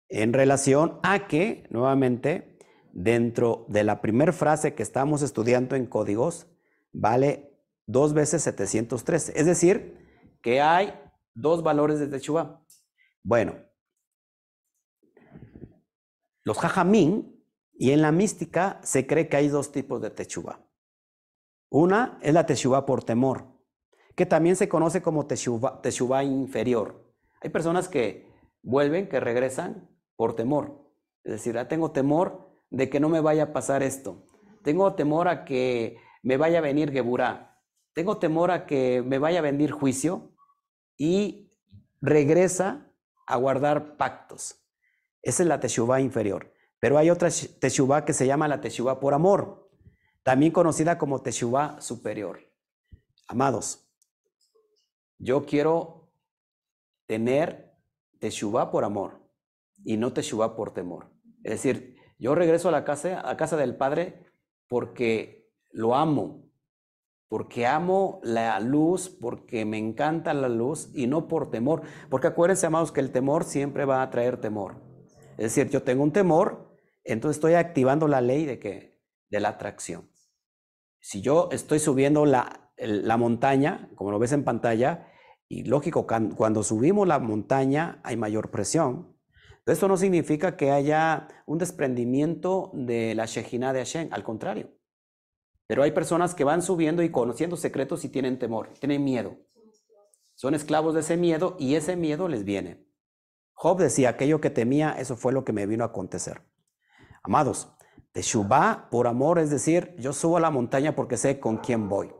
[0.10, 2.53] en relación a que, nuevamente,
[2.94, 6.48] dentro de la primera frase que estamos estudiando en códigos,
[6.94, 9.34] vale dos veces 713.
[9.36, 9.98] Es decir,
[10.42, 10.94] que hay
[11.34, 12.64] dos valores de Teshuvah.
[13.24, 13.56] Bueno,
[16.44, 20.64] los jajamín y en la mística se cree que hay dos tipos de Teshuvah.
[21.70, 23.60] Una es la Teshuvah por temor,
[24.16, 27.12] que también se conoce como Teshuvah, inferior.
[27.42, 30.92] Hay personas que vuelven, que regresan por temor.
[31.24, 34.28] Es decir, ah, tengo temor de que no me vaya a pasar esto.
[34.64, 37.62] Tengo temor a que me vaya a venir Geburá.
[37.94, 40.34] Tengo temor a que me vaya a venir juicio
[40.98, 41.52] y
[42.02, 42.92] regresa
[43.28, 44.60] a guardar pactos.
[45.22, 46.52] Esa es la Teshuvah inferior.
[46.80, 49.70] Pero hay otra Teshuvah que se llama la Teshuvah por amor,
[50.24, 52.40] también conocida como Teshuvah superior.
[53.28, 53.88] Amados,
[55.20, 56.12] yo quiero
[57.06, 57.78] tener
[58.20, 59.22] Teshuvah por amor
[59.86, 61.12] y no Teshuvah por temor.
[61.44, 64.26] Es decir, yo regreso a la casa, a casa del Padre
[64.68, 66.50] porque lo amo,
[67.28, 71.82] porque amo la luz, porque me encanta la luz y no por temor.
[72.10, 74.82] Porque acuérdense, amados, que el temor siempre va a traer temor.
[75.38, 79.50] Es decir, yo tengo un temor, entonces estoy activando la ley de que de la
[79.50, 80.10] atracción.
[81.00, 85.08] Si yo estoy subiendo la, la montaña, como lo ves en pantalla,
[85.48, 89.13] y lógico, cuando subimos la montaña hay mayor presión.
[89.66, 94.72] Esto no significa que haya un desprendimiento de la Shejina de Hashem, al contrario.
[95.68, 99.38] Pero hay personas que van subiendo y conociendo secretos y tienen temor, tienen miedo.
[100.36, 102.86] Son esclavos de ese miedo y ese miedo les viene.
[103.54, 106.42] Job decía, aquello que temía, eso fue lo que me vino a acontecer.
[107.24, 107.70] Amados,
[108.12, 112.12] Teshuvah por amor, es decir, yo subo a la montaña porque sé con quién voy.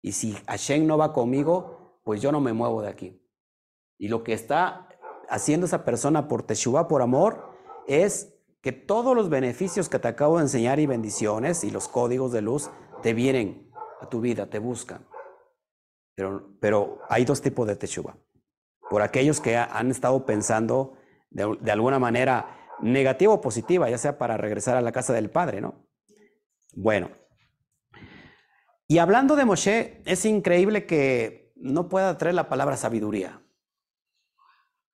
[0.00, 3.22] Y si Hashem no va conmigo, pues yo no me muevo de aquí.
[3.98, 4.88] Y lo que está
[5.30, 7.50] haciendo esa persona por Teshuvah por amor
[7.86, 12.32] es que todos los beneficios que te acabo de enseñar y bendiciones y los códigos
[12.32, 12.70] de luz
[13.02, 15.06] te vienen a tu vida, te buscan.
[16.60, 18.18] Pero, hay dos tipos de teshuva.
[18.90, 20.94] Por aquellos que han estado pensando
[21.30, 25.30] de, de alguna manera negativa o positiva, ya sea para regresar a la casa del
[25.30, 25.86] Padre, ¿no?
[26.74, 27.10] Bueno.
[28.88, 33.39] Y hablando de Moshe, es increíble que no pueda traer la palabra sabiduría.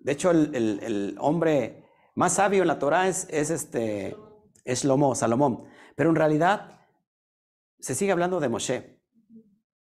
[0.07, 4.16] De hecho, el, hombre más sabio en la Torah es, es este,
[4.64, 5.64] es Salomón.
[5.97, 6.79] Pero en realidad
[7.81, 9.03] se sigue hablando de Moshe.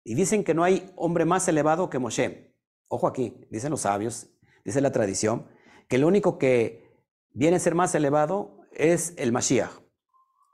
[0.05, 2.55] Y dicen que no hay hombre más elevado que Moshe.
[2.87, 4.29] Ojo aquí, dicen los sabios,
[4.65, 5.49] dice la tradición,
[5.89, 6.89] que lo único que
[7.33, 9.73] viene a ser más elevado es el Mashiach.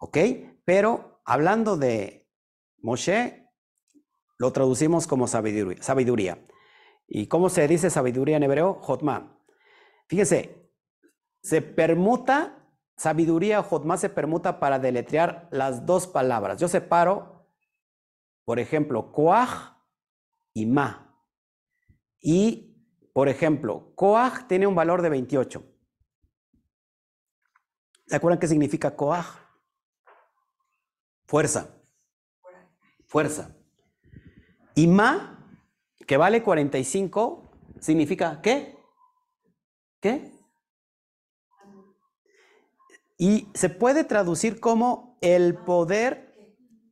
[0.00, 0.16] ¿Ok?
[0.64, 2.26] Pero hablando de
[2.78, 3.50] Moshe,
[4.38, 6.42] lo traducimos como sabiduría.
[7.06, 8.78] ¿Y cómo se dice sabiduría en hebreo?
[8.80, 9.41] Jotma.
[10.08, 10.70] Fíjense,
[11.42, 16.60] se permuta, sabiduría Jotma se permuta para deletrear las dos palabras.
[16.60, 17.48] Yo separo,
[18.44, 19.76] por ejemplo, Koach
[20.54, 21.16] y Ma.
[22.20, 25.64] Y, por ejemplo, Koach tiene un valor de 28.
[28.06, 29.26] ¿Se acuerdan qué significa Koach?
[31.26, 31.82] Fuerza.
[33.06, 33.56] Fuerza.
[34.74, 35.58] Y ma,
[36.06, 38.81] que vale 45, significa ¿qué?
[40.02, 40.30] ¿Qué?
[43.16, 46.34] Y se puede traducir como el poder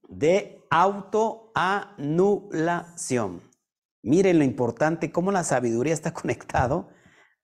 [0.09, 3.42] de autoanulación.
[4.03, 6.90] Miren lo importante, cómo la sabiduría está conectado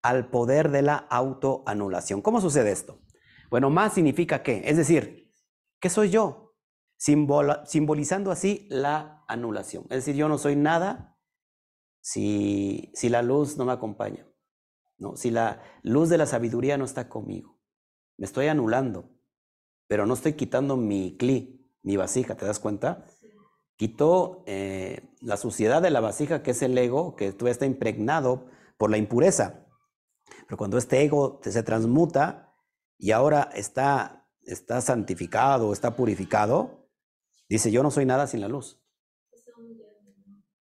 [0.03, 2.23] al poder de la autoanulación.
[2.23, 3.01] ¿Cómo sucede esto?
[3.51, 4.63] Bueno, más significa qué?
[4.65, 5.35] Es decir,
[5.81, 6.45] ¿qué soy yo?
[6.99, 9.83] simbolizando así la anulación.
[9.91, 11.19] Es decir, yo no soy nada
[12.01, 14.27] si, si la luz no me acompaña,
[14.99, 15.17] ¿no?
[15.17, 17.59] si la luz de la sabiduría no está conmigo.
[18.17, 19.11] Me estoy anulando,
[19.87, 23.07] pero no estoy quitando mi cli, mi vasija, ¿te das cuenta?
[23.77, 28.47] Quito eh, la suciedad de la vasija, que es el ego, que todavía está impregnado
[28.79, 29.67] por la impureza.
[30.47, 32.55] Pero cuando este ego se transmuta
[32.97, 36.87] y ahora está, está santificado, está purificado,
[37.49, 38.81] Dice, yo no soy nada sin la luz.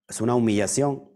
[0.07, 1.09] Es una humillación.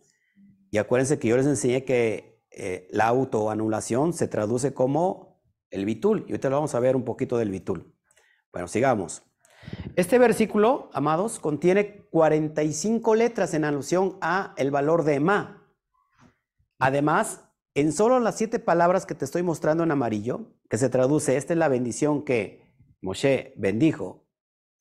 [0.72, 5.42] Y acuérdense que yo les enseñé que eh, la autoanulación se traduce como
[5.72, 6.26] el bitul.
[6.28, 7.96] Y ahorita lo vamos a ver un poquito del bitul.
[8.52, 9.24] Bueno, sigamos.
[9.96, 15.68] Este versículo, amados, contiene 45 letras en alusión a el valor de ma.
[16.80, 17.46] Además,
[17.76, 21.54] en solo las siete palabras que te estoy mostrando en amarillo, que se traduce, esta
[21.54, 24.28] es la bendición que Moshe bendijo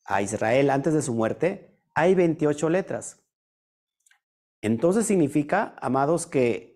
[0.05, 3.21] a Israel antes de su muerte, hay 28 letras.
[4.63, 6.68] Entonces significa, amados, que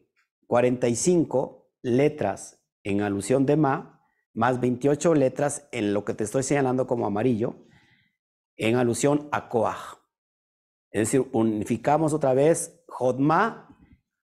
[0.52, 6.86] 45 letras en alusión de Ma, más 28 letras en lo que te estoy señalando
[6.86, 7.54] como amarillo,
[8.58, 9.96] en alusión a Koach.
[10.90, 13.78] Es decir, unificamos otra vez Jodma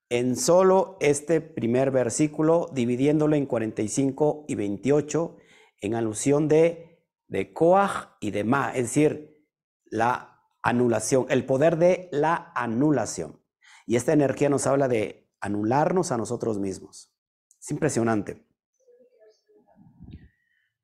[0.10, 5.36] en solo este primer versículo, dividiéndolo en 45 y 28,
[5.82, 9.48] en alusión de de Koach y de Ma, es decir,
[9.86, 13.42] la anulación, el poder de la anulación.
[13.88, 17.12] Y esta energía nos habla de anularnos a nosotros mismos.
[17.60, 18.45] Es impresionante.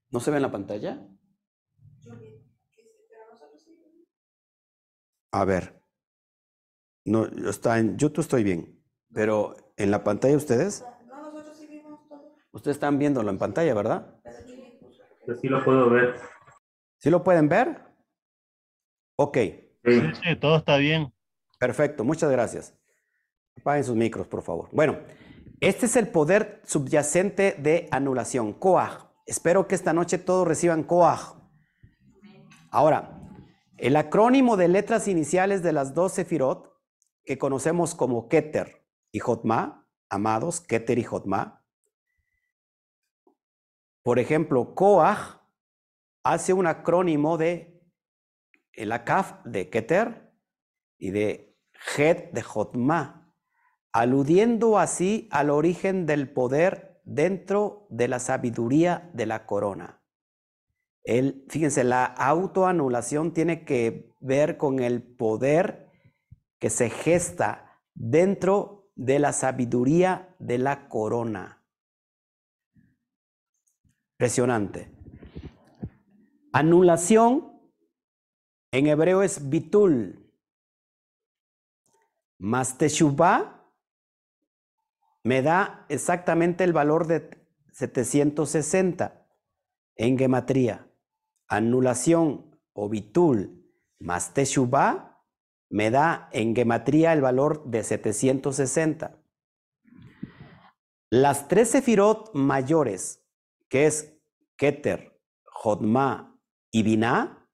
[0.10, 1.08] ¿No se ve en la pantalla?
[5.32, 5.82] A ver.
[7.06, 10.84] No, está en YouTube estoy bien, pero en la pantalla ustedes?
[12.52, 14.22] Ustedes están viéndolo en pantalla, ¿verdad?
[15.28, 16.16] Yo sí lo puedo ver.
[17.00, 17.82] ¿Sí lo pueden ver?
[19.18, 19.38] Ok.
[19.84, 21.14] Sí, sí, todo está bien.
[21.60, 22.74] Perfecto, muchas gracias.
[23.58, 24.70] Apaguen sus micros, por favor.
[24.72, 25.00] Bueno,
[25.62, 29.06] este es el poder subyacente de anulación, Koach.
[29.26, 31.36] Espero que esta noche todos reciban Koach.
[32.70, 33.22] Ahora,
[33.78, 36.72] el acrónimo de letras iniciales de las dos Sefirot,
[37.24, 41.66] que conocemos como Keter y Jotma, amados, Keter y Jotma.
[44.04, 45.42] Por ejemplo, Koach
[46.24, 47.82] hace un acrónimo de
[48.74, 50.34] el Akaf de Keter
[50.98, 51.58] y de
[51.98, 53.25] Het de Jotma,
[53.96, 60.04] aludiendo así al origen del poder dentro de la sabiduría de la corona.
[61.06, 65.94] El, fíjense, la autoanulación tiene que ver con el poder
[66.60, 71.66] que se gesta dentro de la sabiduría de la corona.
[74.16, 74.92] Impresionante.
[76.52, 77.62] Anulación
[78.74, 80.34] en hebreo es bitul.
[82.38, 83.55] Más teshuvah
[85.26, 87.32] me da exactamente el valor de
[87.72, 89.28] 760
[89.96, 90.88] en gematría.
[91.48, 93.66] Anulación o bitul
[94.00, 95.24] más teshuvah
[95.72, 99.20] me da en gematría el valor de 760.
[101.10, 103.26] Las tres sefirot mayores,
[103.68, 104.16] que es
[104.58, 106.40] Keter, Jodma
[106.72, 107.50] y Biná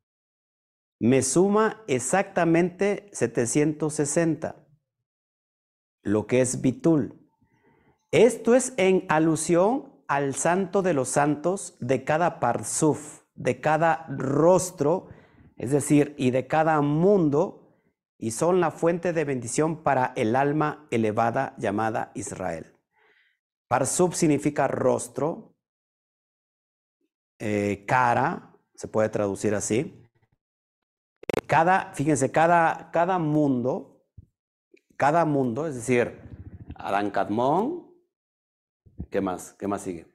[1.00, 4.58] me suma exactamente 760.
[6.04, 7.21] lo que es Bitul.
[8.12, 15.08] Esto es en alusión al santo de los santos de cada parsuf, de cada rostro,
[15.56, 17.80] es decir, y de cada mundo,
[18.18, 22.78] y son la fuente de bendición para el alma elevada llamada Israel.
[23.70, 25.56] Parsuf significa rostro,
[27.40, 30.06] eh, cara, se puede traducir así.
[31.48, 34.04] Cada, fíjense, cada, cada mundo,
[34.98, 36.20] cada mundo, es decir,
[36.76, 37.91] Adán Kadmon,
[39.12, 39.54] ¿Qué más?
[39.60, 40.08] ¿Qué más sigue?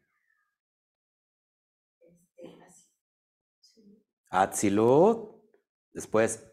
[4.31, 5.37] Atzilut,
[5.93, 6.51] después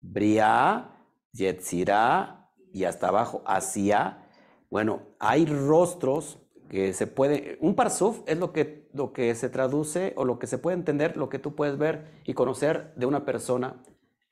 [0.00, 0.90] Bria,
[1.32, 4.28] Yetzirah y hasta abajo Asia.
[4.68, 10.12] Bueno, hay rostros que se puede, un parsuf es lo que, lo que se traduce
[10.16, 13.24] o lo que se puede entender, lo que tú puedes ver y conocer de una
[13.24, 13.80] persona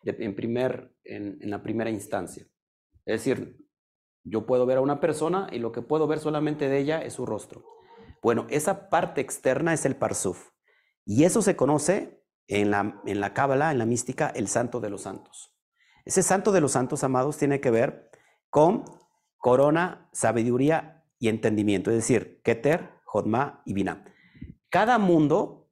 [0.04, 2.44] en, primer, en la primera instancia.
[3.06, 3.61] Es decir,
[4.24, 7.14] yo puedo ver a una persona y lo que puedo ver solamente de ella es
[7.14, 7.64] su rostro.
[8.22, 10.50] Bueno, esa parte externa es el parsuf.
[11.04, 13.32] Y eso se conoce en la, en la
[13.70, 15.52] en la mística, el santo de los santos.
[16.04, 18.10] Ese santo de los santos, amados, tiene que ver
[18.50, 18.84] con
[19.38, 24.04] corona, sabiduría y entendimiento, es decir, Keter, Jodma y Binah.
[24.68, 25.70] Cada mundo,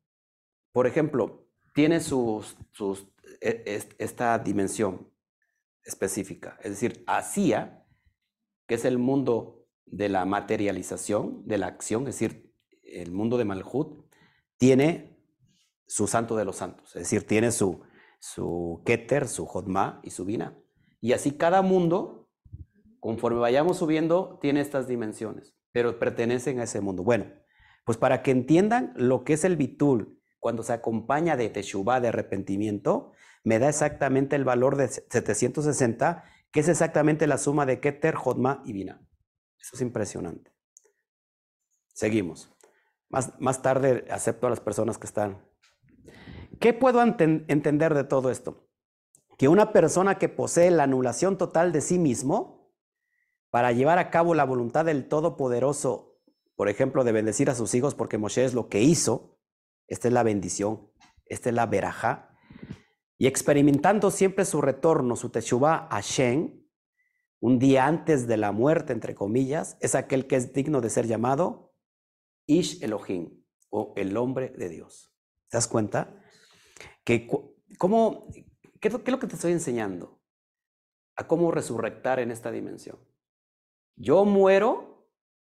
[0.73, 3.09] por ejemplo, tiene sus, sus,
[3.41, 5.09] e, esta dimensión
[5.85, 7.80] específica, es decir, Asia
[8.71, 12.55] que es el mundo de la materialización, de la acción, es decir,
[12.85, 14.09] el mundo de Malhut,
[14.59, 15.19] tiene
[15.89, 17.81] su santo de los santos, es decir, tiene su,
[18.21, 20.57] su Keter, su Jodma y su Bina.
[21.01, 22.31] Y así cada mundo,
[23.01, 27.03] conforme vayamos subiendo, tiene estas dimensiones, pero pertenecen a ese mundo.
[27.03, 27.25] Bueno,
[27.85, 32.07] pues para que entiendan lo que es el Bitul, cuando se acompaña de Teshuvah, de
[32.07, 33.11] arrepentimiento,
[33.43, 36.23] me da exactamente el valor de 760
[36.53, 39.07] que es exactamente la suma de Keter, Jodma y Bina.
[39.59, 40.53] Eso es impresionante.
[41.93, 42.53] Seguimos.
[43.09, 45.45] Más, más tarde acepto a las personas que están.
[46.61, 48.69] ¿Qué puedo entender de todo esto?
[49.39, 52.71] Que una persona que posee la anulación total de sí mismo
[53.51, 56.21] para llevar a cabo la voluntad del Todopoderoso,
[56.57, 59.39] por ejemplo, de bendecir a sus hijos porque Moshe es lo que hizo,
[59.89, 60.91] esta es la bendición,
[61.27, 62.37] esta es la verajá,
[63.21, 66.67] y experimentando siempre su retorno, su Teshuvah a Shen,
[67.39, 71.07] un día antes de la muerte, entre comillas, es aquel que es digno de ser
[71.07, 71.75] llamado
[72.47, 75.15] Ish Elohim, o el hombre de Dios.
[75.51, 76.19] ¿Te das cuenta?
[77.05, 77.29] Que,
[77.77, 78.27] ¿cómo,
[78.81, 80.19] qué, es lo que te estoy enseñando?
[81.15, 82.99] A cómo resurrectar en esta dimensión.
[83.97, 85.11] Yo muero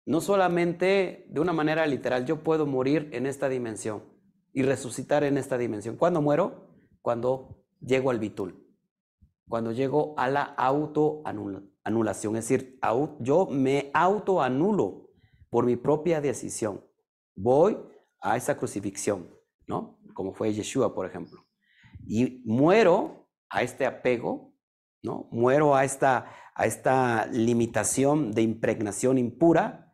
[0.08, 4.04] no solamente de una manera literal, yo puedo morir en esta dimensión
[4.52, 5.96] y resucitar en esta dimensión.
[5.96, 6.71] ¿Cuándo muero?
[7.02, 8.68] Cuando llego al bitul,
[9.48, 12.80] cuando llego a la autoanulación, es decir,
[13.20, 15.10] yo me autoanulo
[15.50, 16.86] por mi propia decisión.
[17.36, 17.78] Voy
[18.22, 19.30] a esa crucifixión,
[19.68, 20.00] ¿no?
[20.14, 21.46] Como fue Yeshua, por ejemplo.
[22.08, 24.56] Y muero a este apego,
[25.04, 25.28] ¿no?
[25.32, 29.94] Muero a esta, a esta limitación de impregnación impura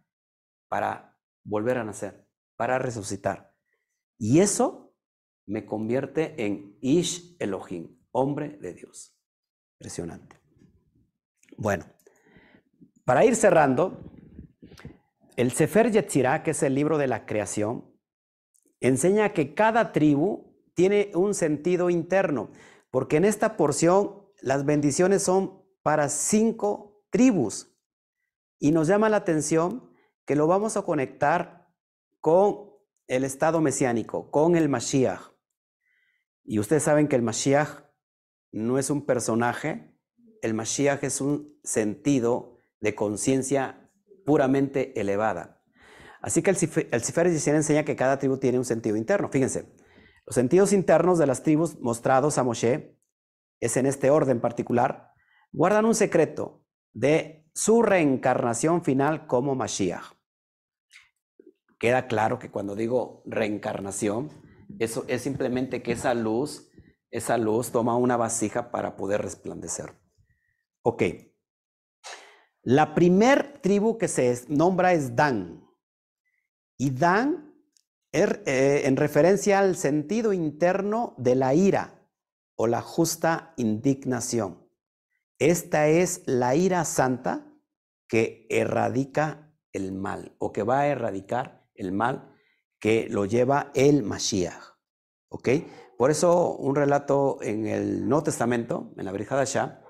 [0.67, 3.53] para volver a nacer, para resucitar.
[4.19, 4.86] Y eso
[5.47, 9.17] me convierte en Ish Elohim, hombre de Dios.
[9.79, 10.39] Impresionante.
[11.57, 11.85] Bueno,
[13.05, 13.97] para ir cerrando,
[15.37, 17.85] el Sefer Yetzirah, que es el libro de la creación,
[18.81, 22.51] enseña que cada tribu tiene un sentido interno,
[22.91, 27.73] porque en esta porción las bendiciones son para cinco tribus.
[28.59, 29.91] Y nos llama la atención
[30.25, 31.71] que lo vamos a conectar
[32.19, 32.71] con
[33.07, 35.36] el estado mesiánico, con el Mashiach.
[36.47, 37.83] Y ustedes saben que el Mashiach
[38.53, 39.93] no es un personaje,
[40.41, 43.91] el Mashiach es un sentido de conciencia
[44.25, 45.61] puramente elevada.
[46.21, 46.57] Así que el,
[46.91, 49.27] el Sefer enseña que cada tribu tiene un sentido interno.
[49.27, 49.75] Fíjense,
[50.25, 52.97] los sentidos internos de las tribus mostrados a Moshe,
[53.59, 55.11] es en este orden particular,
[55.51, 60.13] guardan un secreto de su reencarnación final como Mashiach.
[61.77, 64.29] Queda claro que cuando digo reencarnación,
[64.79, 66.69] eso es simplemente que esa luz,
[67.11, 69.93] esa luz toma una vasija para poder resplandecer.
[70.81, 71.03] Ok.
[72.63, 75.65] La primer tribu que se nombra es Dan.
[76.77, 77.55] Y Dan,
[78.11, 82.09] er, eh, en referencia al sentido interno de la ira
[82.55, 84.67] o la justa indignación.
[85.39, 87.53] Esta es la ira santa
[88.07, 92.33] que erradica el mal o que va a erradicar el mal
[92.79, 94.75] que lo lleva el Mashiach.
[95.29, 95.49] ¿Ok?
[95.97, 99.81] Por eso un relato en el Nuevo Testamento, en la Shah,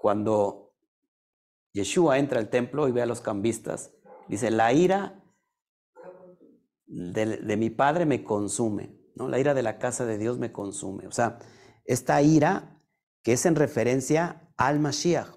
[0.00, 0.74] cuando
[1.72, 3.92] Yeshua entra al templo y ve a los cambistas.
[4.28, 5.24] Dice, la ira
[6.86, 9.28] de, mi padre me consume, ¿no?
[9.28, 11.06] La ira de la casa de Dios me consume.
[11.06, 11.38] O sea,
[11.84, 12.80] esta ira
[13.22, 15.36] que es en referencia al Mashiach.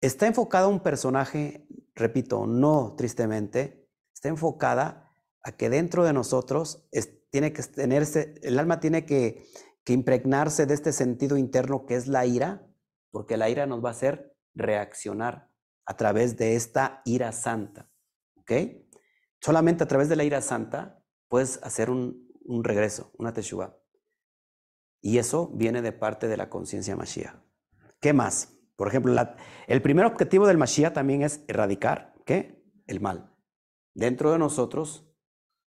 [0.00, 5.05] Está enfocada a un personaje, repito, no tristemente, está enfocada
[5.46, 6.84] a que dentro de nosotros
[7.30, 9.46] tiene que tenerse, el alma tiene que,
[9.84, 12.66] que impregnarse de este sentido interno que es la ira,
[13.12, 15.48] porque la ira nos va a hacer reaccionar
[15.84, 17.88] a través de esta ira santa.
[18.38, 18.52] ¿Ok?
[19.40, 22.28] Solamente a través de la ira santa puedes hacer un,
[22.64, 23.78] regreso, una teshuva.
[25.00, 27.36] Y eso viene de parte de la conciencia Mashiach.
[28.00, 28.58] ¿Qué más?
[28.74, 29.14] Por ejemplo,
[29.68, 32.64] el primer objetivo del Mashiach también es erradicar, ¿qué?
[32.88, 33.32] El mal.
[33.94, 35.05] Dentro de nosotros,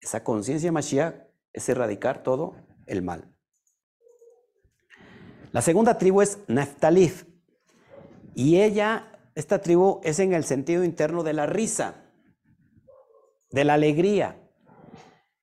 [0.01, 1.15] esa conciencia Mashiach
[1.53, 2.55] es erradicar todo
[2.87, 3.33] el mal.
[5.53, 7.25] La segunda tribu es Neftalif.
[8.35, 12.05] Y ella, esta tribu, es en el sentido interno de la risa,
[13.51, 14.39] de la alegría.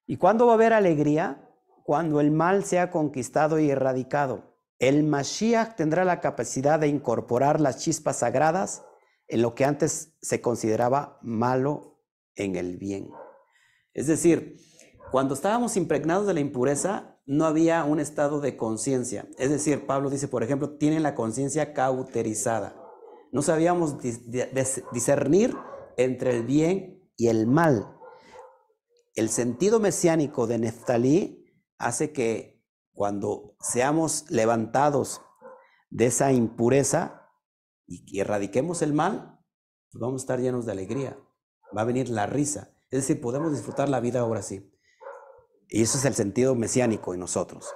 [0.06, 1.50] ¿Y cuándo va a haber alegría?
[1.84, 4.54] Cuando el mal sea conquistado y erradicado.
[4.78, 8.84] El Mashiach tendrá la capacidad de incorporar las chispas sagradas
[9.28, 12.00] en lo que antes se consideraba malo
[12.36, 13.10] en el bien.
[13.94, 14.58] Es decir,
[15.12, 19.28] cuando estábamos impregnados de la impureza, no había un estado de conciencia.
[19.38, 22.76] Es decir, Pablo dice, por ejemplo, tienen la conciencia cauterizada.
[23.32, 23.98] No sabíamos
[24.92, 25.56] discernir
[25.98, 27.98] entre el bien y el mal.
[29.16, 31.46] El sentido mesiánico de Neftalí
[31.78, 32.64] hace que
[32.94, 35.22] cuando seamos levantados
[35.90, 37.30] de esa impureza
[37.86, 39.40] y erradiquemos el mal,
[39.92, 41.20] pues vamos a estar llenos de alegría.
[41.76, 42.76] Va a venir la risa.
[42.94, 44.72] Es decir, podemos disfrutar la vida ahora sí.
[45.68, 47.74] Y eso es el sentido mesiánico en nosotros.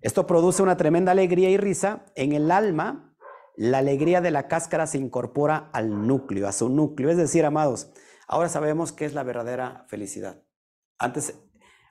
[0.00, 3.16] Esto produce una tremenda alegría y risa en el alma
[3.56, 7.10] la alegría de la cáscara se incorpora al núcleo, a su núcleo.
[7.10, 7.90] Es decir, amados,
[8.28, 10.44] ahora sabemos qué es la verdadera felicidad.
[10.96, 11.34] Antes,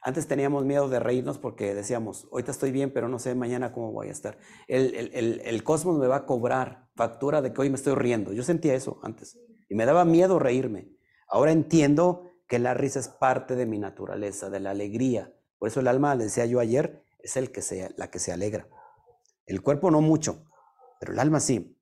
[0.02, 3.92] antes teníamos miedo de reírnos porque decíamos, ahorita estoy bien, pero no sé mañana cómo
[3.92, 4.38] voy a estar.
[4.70, 4.96] El,
[5.44, 8.32] el cosmos me va a cobrar factura de que hoy me estoy riendo.
[8.32, 9.38] Yo sentía eso antes
[9.68, 10.96] y me daba miedo reírme.
[11.28, 15.34] Ahora entiendo que la risa es parte de mi naturaleza, de la alegría.
[15.58, 18.32] Por eso el alma, le decía yo ayer, es el que se, la que se
[18.32, 18.68] alegra.
[19.46, 20.46] El cuerpo no mucho,
[21.00, 21.80] pero el alma sí.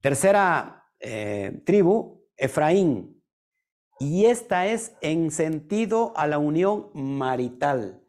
[0.00, 3.22] Tercera eh, tribu, Efraín.
[3.98, 8.02] Y esta es en sentido a la unión marital.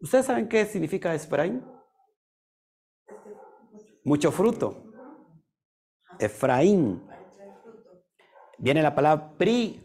[0.00, 1.64] ¿Ustedes saben qué significa Efraín?
[4.04, 4.84] Mucho fruto.
[6.18, 7.02] Efraín.
[8.58, 9.83] Viene la palabra pri,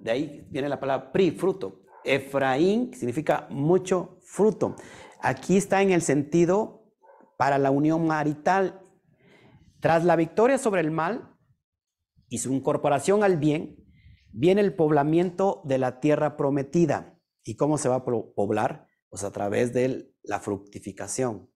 [0.00, 1.82] de ahí viene la palabra pri, fruto.
[2.04, 4.74] Efraín significa mucho fruto.
[5.20, 6.90] Aquí está en el sentido
[7.36, 8.80] para la unión marital
[9.80, 11.36] tras la victoria sobre el mal
[12.28, 13.76] y su incorporación al bien,
[14.32, 17.18] viene el poblamiento de la tierra prometida.
[17.42, 18.86] ¿Y cómo se va a poblar?
[19.08, 21.50] Pues a través de la fructificación.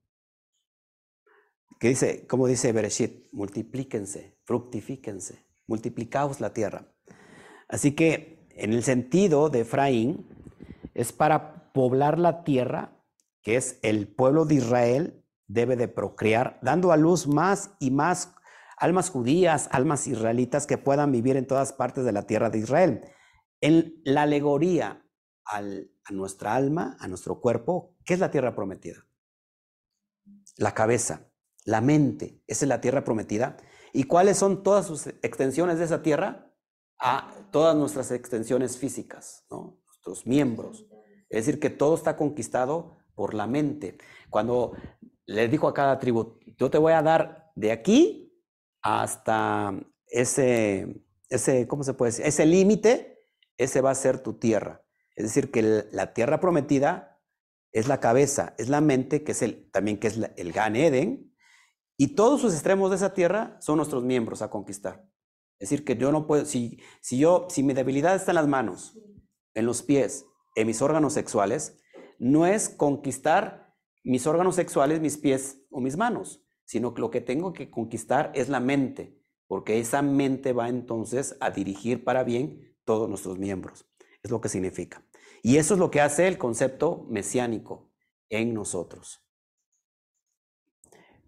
[1.79, 6.94] Que dice, como dice Bereshit, multiplíquense, fructifíquense, multiplicaos la tierra.
[7.75, 10.29] Así que en el sentido de Efraín,
[10.95, 12.93] es para poblar la tierra,
[13.43, 18.33] que es el pueblo de Israel, debe de procrear, dando a luz más y más
[18.77, 23.01] almas judías, almas israelitas que puedan vivir en todas partes de la tierra de Israel.
[23.61, 25.05] En la alegoría
[25.45, 25.61] a
[26.13, 29.05] nuestra alma, a nuestro cuerpo, ¿qué es la tierra prometida?
[30.59, 31.29] La cabeza,
[31.65, 33.57] la mente, esa es la tierra prometida.
[33.93, 36.54] ¿Y cuáles son todas sus extensiones de esa tierra?
[36.99, 40.87] A todas nuestras extensiones físicas, nuestros miembros.
[41.29, 43.99] Es decir, que todo está conquistado por la mente.
[44.31, 44.73] Cuando
[45.27, 48.33] le dijo a cada tribu, yo te voy a dar de aquí
[48.83, 49.75] hasta
[50.07, 52.27] ese, ese ¿cómo se puede decir?
[52.27, 53.19] Ese límite,
[53.57, 54.83] ese va a ser tu tierra.
[55.17, 57.21] Es decir, que la tierra prometida
[57.73, 61.35] es la cabeza, es la mente, que es el, también que es el Gan Eden,
[61.97, 65.09] y todos sus extremos de esa tierra son nuestros miembros a conquistar.
[65.59, 68.49] Es decir, que yo no puedo, si, si yo, si mi debilidad está en las
[68.49, 68.99] manos,
[69.55, 70.27] en los pies,
[70.57, 71.81] en mis órganos sexuales,
[72.19, 77.21] no es conquistar mis órganos sexuales, mis pies o mis manos, sino que lo que
[77.21, 82.77] tengo que conquistar es la mente, porque esa mente va entonces a dirigir para bien
[82.85, 83.87] todos nuestros miembros.
[84.23, 85.07] Es lo que significa.
[85.43, 87.91] Y eso es lo que hace el concepto mesiánico
[88.29, 89.23] en nosotros.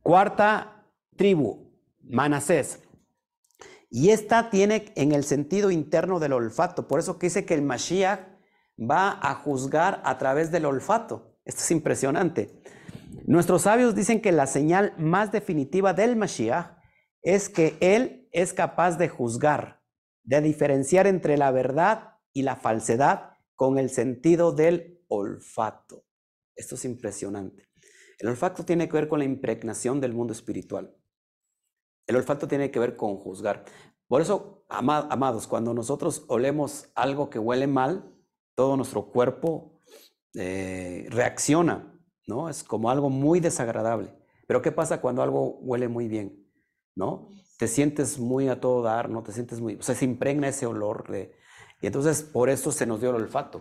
[0.02, 1.72] Cuarta tribu,
[2.02, 2.82] Manasés.
[3.90, 6.88] Y esta tiene en el sentido interno del olfato.
[6.88, 8.20] Por eso que dice que el Mashiach
[8.78, 11.38] va a juzgar a través del olfato.
[11.44, 12.60] Esto es impresionante.
[13.26, 16.76] Nuestros sabios dicen que la señal más definitiva del Mashiach
[17.22, 19.82] es que Él es capaz de juzgar,
[20.22, 26.04] de diferenciar entre la verdad y la falsedad con el sentido del olfato.
[26.54, 27.68] Esto es impresionante.
[28.18, 30.94] El olfato tiene que ver con la impregnación del mundo espiritual.
[32.06, 33.64] El olfato tiene que ver con juzgar.
[34.08, 38.12] Por eso, amados, cuando nosotros olemos algo que huele mal,
[38.54, 39.82] todo nuestro cuerpo
[40.34, 42.48] eh, reacciona, ¿no?
[42.48, 44.14] Es como algo muy desagradable.
[44.46, 46.46] Pero ¿qué pasa cuando algo huele muy bien?
[46.94, 47.28] ¿No?
[47.58, 49.22] Te sientes muy a todo dar, ¿no?
[49.22, 49.74] Te sientes muy...
[49.74, 51.04] O sea, se impregna ese olor.
[51.80, 53.60] Y entonces por eso se nos dio el olfato,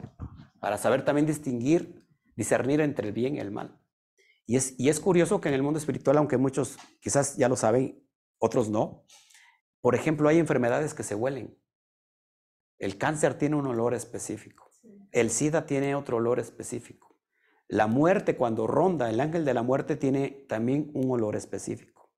[0.59, 3.81] para saber también distinguir, discernir entre el bien y el mal.
[4.45, 7.55] Y es, y es curioso que en el mundo espiritual, aunque muchos quizás ya lo
[7.55, 8.04] saben,
[8.45, 9.05] otros no,
[9.81, 11.57] por ejemplo, hay enfermedades que se huelen.
[12.79, 14.71] El cáncer tiene un olor específico.
[15.11, 17.15] El SIDA tiene otro olor específico.
[17.67, 22.11] La muerte, cuando ronda, el ángel de la muerte tiene también un olor específico.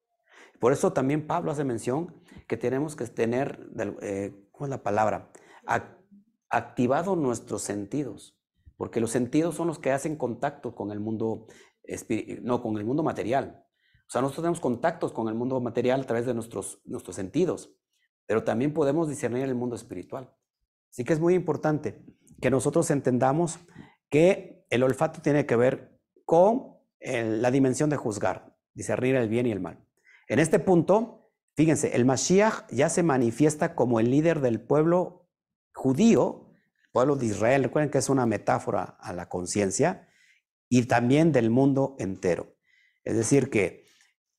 [0.60, 3.70] Por eso también Pablo hace mención que tenemos que tener,
[4.02, 5.32] eh, ¿cómo es la palabra?
[6.50, 8.40] activado nuestros sentidos,
[8.78, 11.48] porque los sentidos son los que hacen contacto con el mundo,
[12.42, 13.67] no, con el mundo material.
[14.08, 17.76] O sea, nosotros tenemos contactos con el mundo material a través de nuestros, nuestros sentidos,
[18.26, 20.34] pero también podemos discernir el mundo espiritual.
[20.90, 22.06] Así que es muy importante
[22.42, 23.60] que nosotros entendamos
[24.10, 29.52] que el olfato tiene que ver con la dimensión de juzgar, discernir el bien y
[29.52, 29.86] el mal.
[30.28, 35.30] En este punto, fíjense, el Mashiach ya se manifiesta como el líder del pueblo
[35.74, 36.50] judío,
[36.92, 40.10] pueblo de Israel, recuerden que es una metáfora a la conciencia,
[40.70, 42.56] y también del mundo entero.
[43.04, 43.87] Es decir, que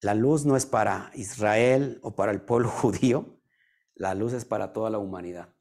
[0.00, 3.40] la luz no es para Israel o para el pueblo judío,
[3.94, 5.54] la luz es para toda la humanidad.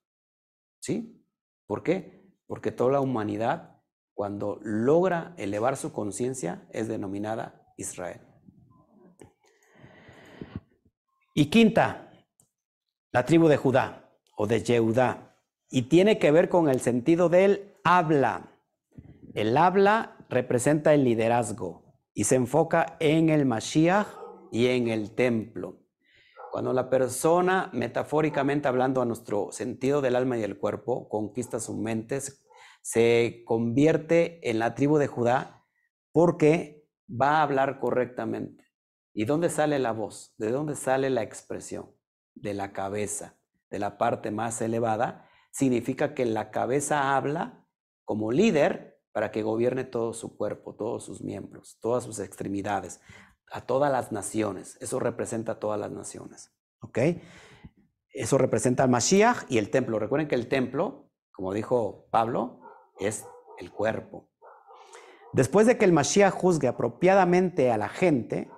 [0.80, 1.26] ¿Sí?
[1.66, 2.32] ¿Por qué?
[2.46, 3.82] Porque toda la humanidad,
[4.14, 8.22] cuando logra elevar su conciencia, es denominada Israel.
[11.34, 12.12] Y quinta,
[13.12, 15.36] la tribu de Judá o de Yehudá
[15.70, 18.60] y tiene que ver con el sentido del habla.
[19.34, 21.84] El habla representa el liderazgo
[22.14, 24.08] y se enfoca en el Mashiach
[24.52, 25.82] y en el templo.
[26.52, 31.76] Cuando la persona, metafóricamente hablando a nuestro sentido del alma y del cuerpo, conquista su
[31.76, 32.20] mente,
[32.82, 35.66] se convierte en la tribu de Judá
[36.12, 38.66] porque va a hablar correctamente.
[39.14, 40.34] ¿Y dónde sale la voz?
[40.38, 41.92] ¿De dónde sale la expresión?
[42.34, 43.40] De la cabeza,
[43.70, 47.68] de la parte más elevada significa que la cabeza habla
[48.06, 53.02] como líder para que gobierne todo su cuerpo, todos sus miembros, todas sus extremidades,
[53.52, 54.78] a todas las naciones.
[54.82, 56.52] Eso representa a todas las naciones.
[56.82, 57.00] ¿Ok?
[58.14, 60.00] Eso representa al Mashiach y el templo.
[60.00, 62.62] Recuerden que el templo, como dijo Pablo,
[63.00, 63.26] es
[63.60, 64.30] el cuerpo.
[65.34, 68.50] Después de que el Mashiach juzgue apropiadamente a la gente,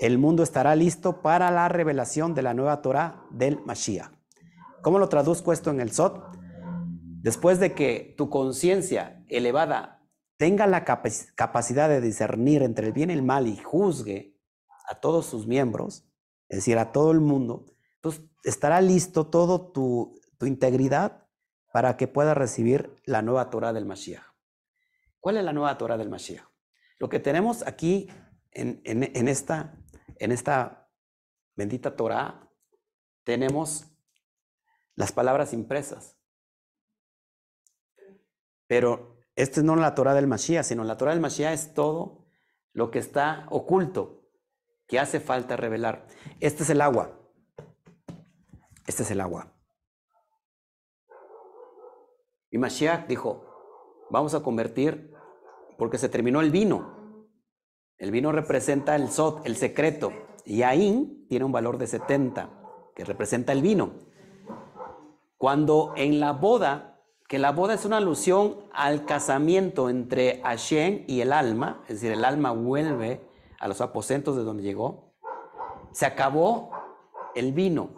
[0.00, 4.10] el mundo estará listo para la revelación de la nueva Torah del Mashiach.
[4.82, 6.36] ¿Cómo lo traduzco esto en el SOT?
[7.20, 9.97] Después de que tu conciencia elevada
[10.38, 14.38] tenga la capacidad de discernir entre el bien y el mal y juzgue
[14.88, 16.08] a todos sus miembros,
[16.48, 17.66] es decir, a todo el mundo,
[17.96, 21.26] entonces estará listo todo tu, integridad
[21.72, 24.22] para que pueda recibir la nueva Torah del Mashiach.
[25.18, 26.44] ¿Cuál es la nueva Torah del Mashiach?
[27.00, 28.08] Lo que tenemos aquí
[28.52, 29.74] en, en, esta,
[30.20, 30.88] en esta
[31.56, 32.48] bendita Torah,
[33.24, 33.90] tenemos
[34.94, 36.16] las palabras impresas.
[38.68, 42.26] Pero esta es no la Torah del Mashiach, sino la Torah del Mashiach es todo
[42.72, 44.24] lo que está oculto,
[44.88, 46.08] que hace falta revelar.
[46.40, 47.16] Este es el agua.
[48.84, 49.54] Este es el agua.
[52.50, 53.44] Y Mashiach dijo,
[54.10, 55.14] vamos a convertir,
[55.78, 57.22] porque se terminó el vino.
[57.96, 60.12] El vino representa el sot, el secreto.
[60.46, 62.50] Y Ain tiene un valor de 70,
[62.92, 63.92] que representa el vino.
[65.36, 66.97] Cuando en la boda,
[67.28, 72.12] que la boda es una alusión al casamiento entre Hashem y el alma, es decir,
[72.12, 73.20] el alma vuelve
[73.60, 75.14] a los aposentos de donde llegó,
[75.92, 76.70] se acabó
[77.34, 77.90] el vino.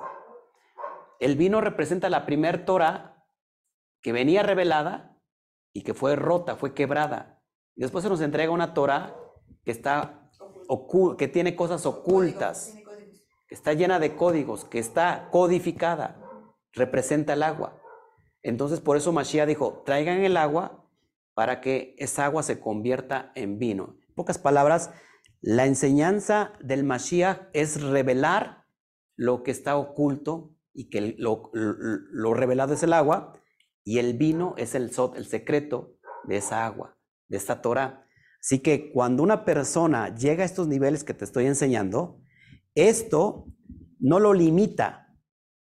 [1.20, 3.24] El vino representa la primer Torah
[4.02, 5.16] que venía revelada
[5.72, 7.40] y que fue rota, fue quebrada.
[7.76, 9.14] Y después se nos entrega una Torah
[9.64, 10.16] que está
[11.18, 12.74] que tiene cosas ocultas,
[13.48, 16.16] que está llena de códigos, que está codificada
[16.72, 17.79] representa el agua.
[18.42, 20.86] Entonces, por eso Mashiach dijo, traigan el agua
[21.34, 23.96] para que esa agua se convierta en vino.
[24.08, 24.90] En pocas palabras,
[25.40, 28.66] la enseñanza del Mashiach es revelar
[29.16, 31.50] lo que está oculto y que lo,
[32.34, 33.38] revelado es el agua
[33.84, 38.06] y el vino es el, el secreto de esa agua, de esta Torah.
[38.40, 42.20] Así que cuando una persona llega a estos niveles que te estoy enseñando,
[42.74, 43.46] esto
[43.98, 45.14] no lo limita,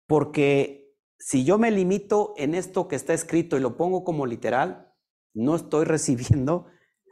[0.07, 0.80] Porque
[1.23, 4.91] si yo me limito en esto que está escrito y lo pongo como literal,
[5.35, 6.65] no estoy recibiendo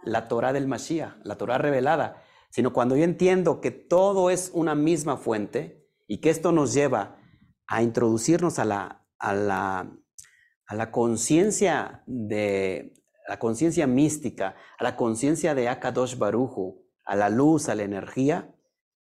[0.03, 4.73] la Torah del Mashiach, la Torah revelada, sino cuando yo entiendo que todo es una
[4.73, 7.19] misma fuente y que esto nos lleva
[7.67, 9.91] a introducirnos a la, a la,
[10.65, 12.93] a la conciencia de
[13.27, 18.55] la conciencia mística, a la conciencia de Akadosh Baruju, a la luz, a la energía,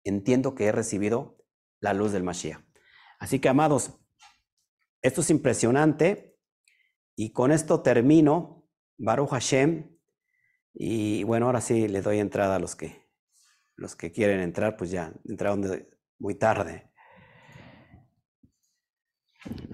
[0.05, 1.36] entiendo que he recibido
[1.80, 2.61] la luz del Mashiach.
[3.18, 4.03] Así que, amados,
[5.05, 6.38] esto es impresionante
[7.14, 9.98] y con esto termino, Baruch Hashem,
[10.72, 13.07] y bueno, ahora sí le doy entrada a los que,
[13.76, 15.86] los que quieren entrar, pues ya entraron
[16.18, 16.90] muy tarde.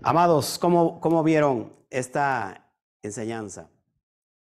[0.03, 3.71] Amados, ¿cómo, cómo vieron esta enseñanza?